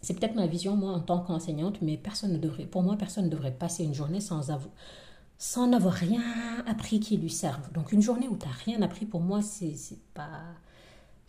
C'est 0.00 0.18
peut-être 0.18 0.34
ma 0.34 0.48
vision, 0.48 0.74
moi, 0.74 0.90
en 0.94 0.98
tant 0.98 1.20
qu'enseignante, 1.20 1.80
mais 1.80 1.96
personne 1.96 2.32
ne 2.32 2.38
devrait, 2.38 2.66
pour 2.66 2.82
moi, 2.82 2.96
personne 2.96 3.26
ne 3.26 3.30
devrait 3.30 3.54
passer 3.54 3.84
une 3.84 3.94
journée 3.94 4.20
sans, 4.20 4.50
avoir, 4.50 5.94
rien 5.94 6.24
appris 6.66 6.98
qui 6.98 7.18
lui 7.18 7.30
serve. 7.30 7.70
Donc, 7.70 7.92
une 7.92 8.02
journée 8.02 8.26
où 8.26 8.36
tu 8.36 8.48
n'as 8.48 8.52
rien 8.64 8.82
appris, 8.82 9.06
pour 9.06 9.20
moi, 9.20 9.42
c'est 9.42 9.76
pas 10.12 10.42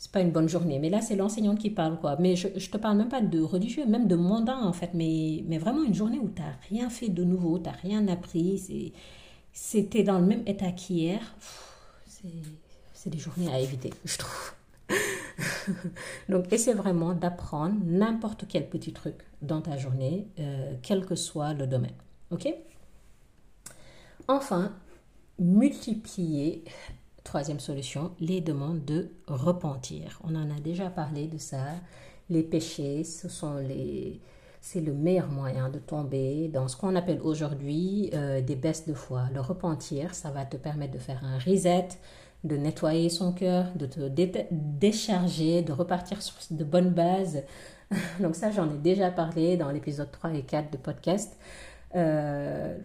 c'est 0.02 0.12
pas 0.12 0.22
une 0.22 0.32
bonne 0.32 0.50
journée. 0.50 0.80
Mais 0.80 0.90
là, 0.90 1.00
c'est 1.00 1.16
l'enseignante 1.16 1.60
qui 1.60 1.70
parle, 1.70 2.00
quoi. 2.00 2.16
Mais 2.18 2.36
je, 2.36 2.48
je 2.56 2.72
te 2.72 2.78
parle 2.78 2.98
même 2.98 3.08
pas 3.08 3.22
de 3.22 3.40
religieux, 3.40 3.86
même 3.86 4.08
de 4.08 4.16
mondain, 4.16 4.60
en 4.64 4.74
fait. 4.74 4.96
Mais, 4.96 5.44
mais 5.46 5.60
vraiment 5.60 5.84
une 5.84 5.94
journée 5.94 6.18
où 6.18 6.28
tu 6.28 6.42
n'as 6.42 6.56
rien 6.72 6.90
fait 6.90 7.10
de 7.10 7.24
nouveau, 7.24 7.60
tu 7.60 7.66
n'as 7.66 7.74
rien 7.74 8.08
appris, 8.08 8.92
c'était 9.54 10.02
dans 10.02 10.18
le 10.18 10.26
même 10.26 10.42
état 10.48 10.72
qu'hier. 10.72 11.20
c'est 12.96 13.12
des 13.12 13.20
journées 13.20 13.54
à 13.54 13.60
éviter, 13.60 13.94
je 14.04 14.18
trouve. 14.18 14.54
Donc, 16.30 16.52
essaie 16.52 16.74
vraiment 16.74 17.14
d'apprendre 17.14 17.76
n'importe 17.86 18.46
quel 18.50 18.68
petit 18.68 18.94
truc 18.94 19.18
dans 19.44 19.62
ta 19.62 19.78
journée, 19.78 20.26
euh, 20.40 20.74
quel 20.82 21.06
que 21.06 21.14
soit 21.14 21.54
le 21.54 21.68
domaine. 21.68 21.94
OK? 22.32 22.52
Enfin, 24.28 24.74
multiplier, 25.38 26.64
troisième 27.24 27.60
solution, 27.60 28.12
les 28.20 28.42
demandes 28.42 28.84
de 28.86 29.10
repentir. 29.28 30.20
On 30.24 30.36
en 30.36 30.50
a 30.50 30.60
déjà 30.60 30.90
parlé 30.90 31.28
de 31.28 31.38
ça. 31.38 31.64
Les 32.30 32.44
péchés, 32.44 33.04
ce 33.04 33.30
sont 33.30 33.58
les, 33.58 34.22
c'est 34.62 34.80
le 34.82 34.94
meilleur 34.94 35.28
moyen 35.28 35.70
de 35.70 35.80
tomber 35.80 36.48
dans 36.48 36.68
ce 36.68 36.78
qu'on 36.78 36.96
appelle 36.96 37.20
aujourd'hui 37.22 38.12
euh, 38.14 38.42
des 38.42 38.56
baisses 38.56 38.88
de 38.88 38.94
foi. 38.94 39.24
Le 39.34 39.42
repentir, 39.42 40.14
ça 40.14 40.30
va 40.30 40.46
te 40.46 40.56
permettre 40.56 40.94
de 40.94 41.00
faire 41.00 41.24
un 41.26 41.40
reset, 41.40 41.90
de 42.44 42.58
nettoyer 42.58 43.10
son 43.10 43.34
cœur, 43.34 43.66
de 43.76 43.86
te 43.88 44.02
décharger, 44.52 45.64
de 45.64 45.74
repartir 45.74 46.22
sur 46.22 46.36
de 46.52 46.64
bonnes 46.64 46.92
bases. 46.92 47.44
Donc 48.20 48.36
ça, 48.36 48.52
j'en 48.52 48.70
ai 48.72 48.78
déjà 48.78 49.10
parlé 49.12 49.58
dans 49.58 49.72
l'épisode 49.72 50.12
3 50.12 50.32
et 50.36 50.44
4 50.44 50.72
de 50.72 50.78
podcast. 50.78 51.38
Euh, 51.96 52.78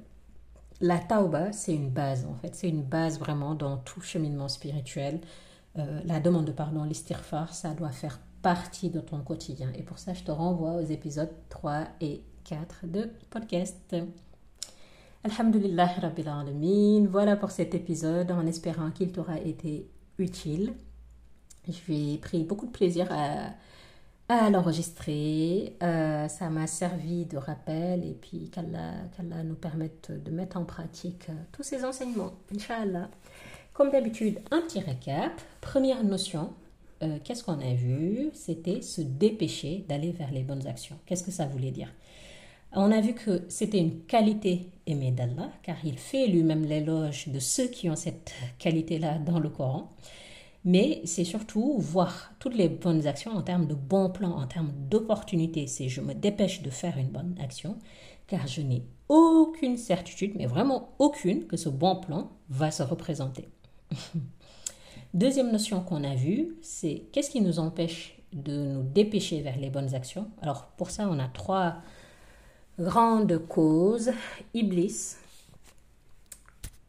la 0.80 0.98
tauba, 0.98 1.52
c'est 1.52 1.74
une 1.74 1.90
base 1.90 2.26
en 2.26 2.34
fait. 2.34 2.54
C'est 2.54 2.68
une 2.68 2.82
base 2.82 3.18
vraiment 3.18 3.54
dans 3.54 3.78
tout 3.78 4.00
cheminement 4.00 4.48
spirituel. 4.48 5.20
Euh, 5.78 6.00
la 6.04 6.20
demande 6.20 6.46
de 6.46 6.52
pardon, 6.52 6.84
l'istighfar, 6.84 7.54
ça 7.54 7.70
doit 7.70 7.90
faire 7.90 8.18
partie 8.42 8.90
de 8.90 9.00
ton 9.00 9.20
quotidien. 9.20 9.70
Et 9.76 9.82
pour 9.82 9.98
ça, 9.98 10.14
je 10.14 10.22
te 10.22 10.30
renvoie 10.30 10.74
aux 10.74 10.84
épisodes 10.84 11.32
3 11.48 11.84
et 12.00 12.22
4 12.44 12.86
de 12.86 13.10
podcast. 13.30 13.96
Alhamdulillah 15.24 15.86
Rabbil 15.86 16.28
Alamin. 16.28 17.06
Voilà 17.10 17.36
pour 17.36 17.50
cet 17.50 17.74
épisode 17.74 18.30
en 18.30 18.46
espérant 18.46 18.90
qu'il 18.90 19.10
t'aura 19.12 19.38
été 19.40 19.90
utile. 20.18 20.74
J'ai 21.68 22.18
pris 22.18 22.44
beaucoup 22.44 22.66
de 22.66 22.70
plaisir 22.70 23.08
à, 23.10 23.50
à 24.28 24.50
l'enregistrer. 24.50 25.76
Euh, 25.82 26.28
ça 26.28 26.50
m'a 26.50 26.66
servi 26.66 27.26
de 27.26 27.36
rappel 27.36 28.04
et 28.04 28.14
puis 28.14 28.50
qu'Allah 28.50 28.94
nous 29.44 29.54
permette 29.54 30.10
de 30.10 30.30
mettre 30.30 30.56
en 30.56 30.64
pratique 30.64 31.28
euh, 31.28 31.34
tous 31.52 31.62
ces 31.62 31.84
enseignements. 31.84 32.32
Inch'Allah. 32.54 33.08
Comme 33.72 33.90
d'habitude, 33.90 34.40
un 34.50 34.62
petit 34.62 34.80
récap. 34.80 35.40
Première 35.60 36.02
notion, 36.02 36.52
euh, 37.02 37.18
qu'est-ce 37.22 37.44
qu'on 37.44 37.60
a 37.60 37.74
vu? 37.74 38.30
C'était 38.32 38.80
se 38.80 39.02
dépêcher 39.02 39.84
d'aller 39.88 40.12
vers 40.12 40.32
les 40.32 40.42
bonnes 40.42 40.66
actions. 40.66 40.96
Qu'est-ce 41.06 41.22
que 41.22 41.30
ça 41.30 41.46
voulait 41.46 41.70
dire? 41.70 41.92
On 42.72 42.90
a 42.90 43.00
vu 43.00 43.14
que 43.14 43.42
c'était 43.48 43.78
une 43.78 44.00
qualité 44.02 44.70
aimée 44.86 45.12
d'Allah, 45.12 45.50
car 45.62 45.76
il 45.84 45.98
fait 45.98 46.26
lui-même 46.26 46.64
l'éloge 46.64 47.28
de 47.28 47.38
ceux 47.38 47.68
qui 47.68 47.88
ont 47.88 47.96
cette 47.96 48.32
qualité-là 48.58 49.18
dans 49.18 49.38
le 49.38 49.48
Coran. 49.48 49.92
Mais 50.66 51.00
c'est 51.05 51.24
surtout 51.24 51.79
voir 51.79 52.33
toutes 52.40 52.57
les 52.57 52.68
bonnes 52.68 53.07
actions 53.07 53.31
en 53.31 53.40
termes 53.40 53.66
de 53.66 53.74
bons 53.74 54.11
plans, 54.11 54.37
en 54.37 54.46
termes 54.46 54.72
d'opportunités. 54.90 55.66
C'est 55.68 55.88
je 55.88 56.00
me 56.00 56.12
dépêche 56.12 56.61
de 56.61 56.70
faire 56.70 56.98
une 56.98 57.09
bonne 57.09 57.37
action, 57.40 57.79
car 58.26 58.46
je 58.46 58.61
n'ai 58.61 58.83
aucune 59.09 59.79
certitude, 59.79 60.35
mais 60.37 60.46
vraiment 60.46 60.90
aucune, 60.98 61.46
que 61.46 61.57
ce 61.57 61.68
bon 61.68 61.96
plan 61.96 62.33
va 62.50 62.70
se 62.70 62.83
représenter. 62.83 63.48
Deuxième 65.14 65.52
notion 65.52 65.81
qu'on 65.81 66.05
a 66.05 66.14
vue, 66.14 66.57
c'est 66.61 67.05
qu'est-ce 67.12 67.31
qui 67.31 67.40
nous 67.40 67.59
empêche 67.59 68.18
de 68.33 68.52
nous 68.52 68.83
dépêcher 68.83 69.40
vers 69.40 69.57
les 69.57 69.70
bonnes 69.70 69.94
actions? 69.94 70.29
Alors 70.42 70.66
pour 70.76 70.90
ça, 70.90 71.09
on 71.09 71.18
a 71.18 71.29
trois 71.29 71.76
Grande 72.79 73.38
cause, 73.48 74.12
Iblis. 74.52 75.16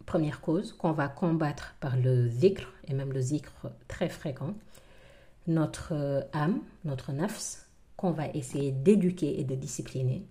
Première 0.08 0.40
cause 0.40 0.72
qu'on 0.72 0.94
va 0.94 1.10
combattre 1.10 1.76
par 1.82 1.98
le 1.98 2.30
zikr, 2.30 2.66
et 2.88 2.94
même 2.94 3.12
le 3.12 3.20
zikr 3.20 3.52
très 3.90 4.08
fréquent. 4.08 4.54
Notre 5.48 5.90
euh, 5.92 6.22
âme, 6.32 6.62
notre 6.86 7.12
nafs, 7.12 7.68
qu'on 7.98 8.12
va 8.12 8.28
essayer 8.30 8.72
d'éduquer 8.72 9.38
et 9.38 9.44
de 9.44 9.54
discipliner. 9.54 10.26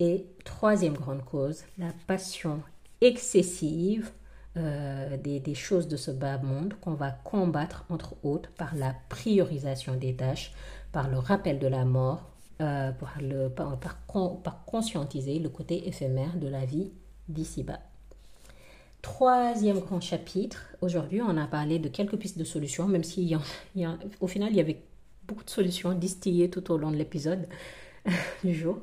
Et 0.00 0.26
troisième 0.44 0.92
grande 0.92 1.24
cause, 1.24 1.64
la 1.78 1.94
passion 2.06 2.62
excessive 3.00 4.10
euh, 4.58 5.16
des, 5.16 5.54
choses 5.54 5.88
de 5.88 5.96
ce 5.96 6.10
bas 6.10 6.36
monde 6.36 6.74
qu'on 6.82 6.94
va 6.94 7.10
combattre 7.10 7.86
entre 7.88 8.16
autres 8.22 8.50
par 8.50 8.74
la 8.74 8.94
priorisation 9.08 9.96
des 9.96 10.14
tâches, 10.14 10.52
par 10.92 11.08
le 11.08 11.16
rappel 11.16 11.58
de 11.58 11.68
la 11.68 11.86
mort, 11.86 12.28
euh, 12.60 12.92
par, 12.92 13.78
par, 13.78 14.64
conscientiser 14.66 15.38
le 15.38 15.48
côté 15.48 15.88
éphémère 15.88 16.36
de 16.36 16.48
la 16.48 16.66
vie 16.66 16.92
d'ici-bas. 17.30 17.80
Troisième 19.02 19.80
grand 19.80 20.00
chapitre, 20.00 20.68
aujourd'hui 20.82 21.22
on 21.22 21.36
a 21.38 21.46
parlé 21.46 21.78
de 21.78 21.88
quelques 21.88 22.16
pistes 22.16 22.38
de 22.38 22.44
solutions, 22.44 22.86
même 22.86 23.04
si 23.04 23.34
au 24.20 24.26
final 24.26 24.50
il 24.50 24.56
y 24.56 24.60
avait 24.60 24.82
beaucoup 25.26 25.44
de 25.44 25.50
solutions 25.50 25.92
distillées 25.92 26.50
tout 26.50 26.70
au 26.70 26.76
long 26.76 26.90
de 26.90 26.96
l'épisode 26.96 27.48
du 28.44 28.54
jour. 28.54 28.78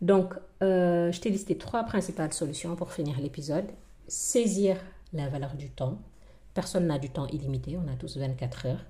Donc, 0.00 0.34
euh, 0.62 1.10
je 1.10 1.20
t'ai 1.20 1.30
listé 1.30 1.56
trois 1.56 1.84
principales 1.84 2.32
solutions 2.32 2.76
pour 2.76 2.92
finir 2.92 3.18
l'épisode. 3.20 3.66
Saisir 4.08 4.76
la 5.12 5.28
valeur 5.28 5.54
du 5.54 5.70
temps. 5.70 5.98
Personne 6.54 6.86
n'a 6.86 6.98
du 6.98 7.10
temps 7.10 7.26
illimité, 7.26 7.76
on 7.76 7.92
a 7.92 7.96
tous 7.96 8.16
24 8.16 8.66
heures. 8.66 8.84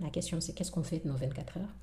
La 0.00 0.10
question 0.10 0.40
c'est 0.40 0.52
qu'est-ce 0.52 0.70
qu'on 0.70 0.82
fait 0.82 0.98
de 0.98 1.08
nos 1.08 1.16
24 1.16 1.58
heures? 1.58 1.74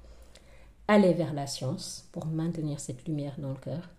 Aller 0.88 1.14
vers 1.14 1.34
la 1.34 1.48
science 1.48 2.08
pour 2.12 2.26
maintenir 2.26 2.80
cette 2.80 3.08
lumière 3.08 3.36
dans 3.38 3.50
le 3.50 3.60
cœur, 3.60 3.90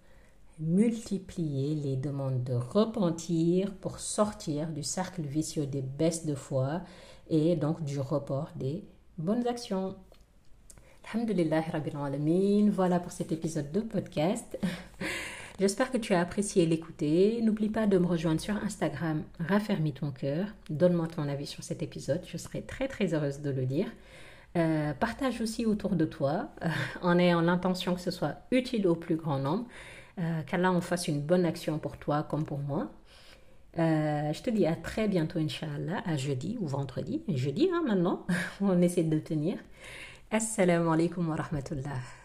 multiplier 0.60 1.74
les 1.74 1.96
demandes 1.96 2.44
de 2.44 2.54
repentir 2.54 3.74
pour 3.74 3.98
sortir 3.98 4.68
du 4.68 4.82
cercle 4.82 5.22
vicieux 5.22 5.66
des 5.66 5.82
baisses 5.82 6.26
de 6.26 6.34
foi 6.34 6.82
et 7.28 7.56
donc 7.56 7.82
du 7.82 7.98
report 7.98 8.50
des 8.56 8.84
bonnes 9.18 9.46
actions. 9.46 9.96
Alhamdulillah 11.12 11.62
Rabbil 11.72 11.96
Alamin. 11.96 12.70
Voilà 12.70 13.00
pour 13.00 13.12
cet 13.12 13.32
épisode 13.32 13.72
de 13.72 13.80
podcast. 13.80 14.58
J'espère 15.58 15.90
que 15.90 15.98
tu 15.98 16.14
as 16.14 16.20
apprécié 16.20 16.64
l'écouter. 16.66 17.40
N'oublie 17.42 17.68
pas 17.68 17.86
de 17.86 17.98
me 17.98 18.06
rejoindre 18.06 18.40
sur 18.40 18.56
Instagram, 18.56 19.24
raffermis 19.38 19.92
ton 19.92 20.10
cœur. 20.10 20.46
Donne-moi 20.70 21.06
ton 21.08 21.28
avis 21.28 21.46
sur 21.46 21.62
cet 21.62 21.82
épisode. 21.82 22.22
Je 22.26 22.36
serai 22.38 22.62
très 22.62 22.88
très 22.88 23.12
heureuse 23.12 23.40
de 23.40 23.50
le 23.50 23.62
lire. 23.62 23.88
Euh, 24.56 24.92
partage 24.94 25.40
aussi 25.40 25.64
autour 25.66 25.96
de 25.96 26.04
toi 26.04 26.48
en 27.02 27.18
ayant 27.18 27.40
l'intention 27.40 27.94
que 27.94 28.00
ce 28.00 28.10
soit 28.10 28.36
utile 28.50 28.88
au 28.88 28.96
plus 28.96 29.16
grand 29.16 29.38
nombre, 29.38 29.66
euh, 30.20 30.42
qu'Allah 30.46 30.72
en 30.72 30.80
fasse 30.80 31.08
une 31.08 31.20
bonne 31.20 31.44
action 31.44 31.78
pour 31.78 31.96
toi 31.96 32.22
comme 32.22 32.44
pour 32.44 32.58
moi. 32.58 32.90
je 33.76 34.42
te 34.42 34.50
dis 34.50 34.66
à 34.66 34.76
très 34.76 35.08
bientôt, 35.08 35.38
Inch'Allah, 35.38 36.02
à 36.04 36.16
jeudi 36.16 36.58
ou 36.60 36.66
vendredi. 36.66 37.22
Jeudi, 37.28 37.68
hein, 37.72 37.82
maintenant, 37.86 38.26
on 38.60 38.80
essaie 38.82 39.04
de 39.04 39.18
tenir. 39.18 39.58
Assalamu 40.30 40.88
alaikum 40.92 41.28
wa 41.28 41.36
rahmatullah. 41.36 42.19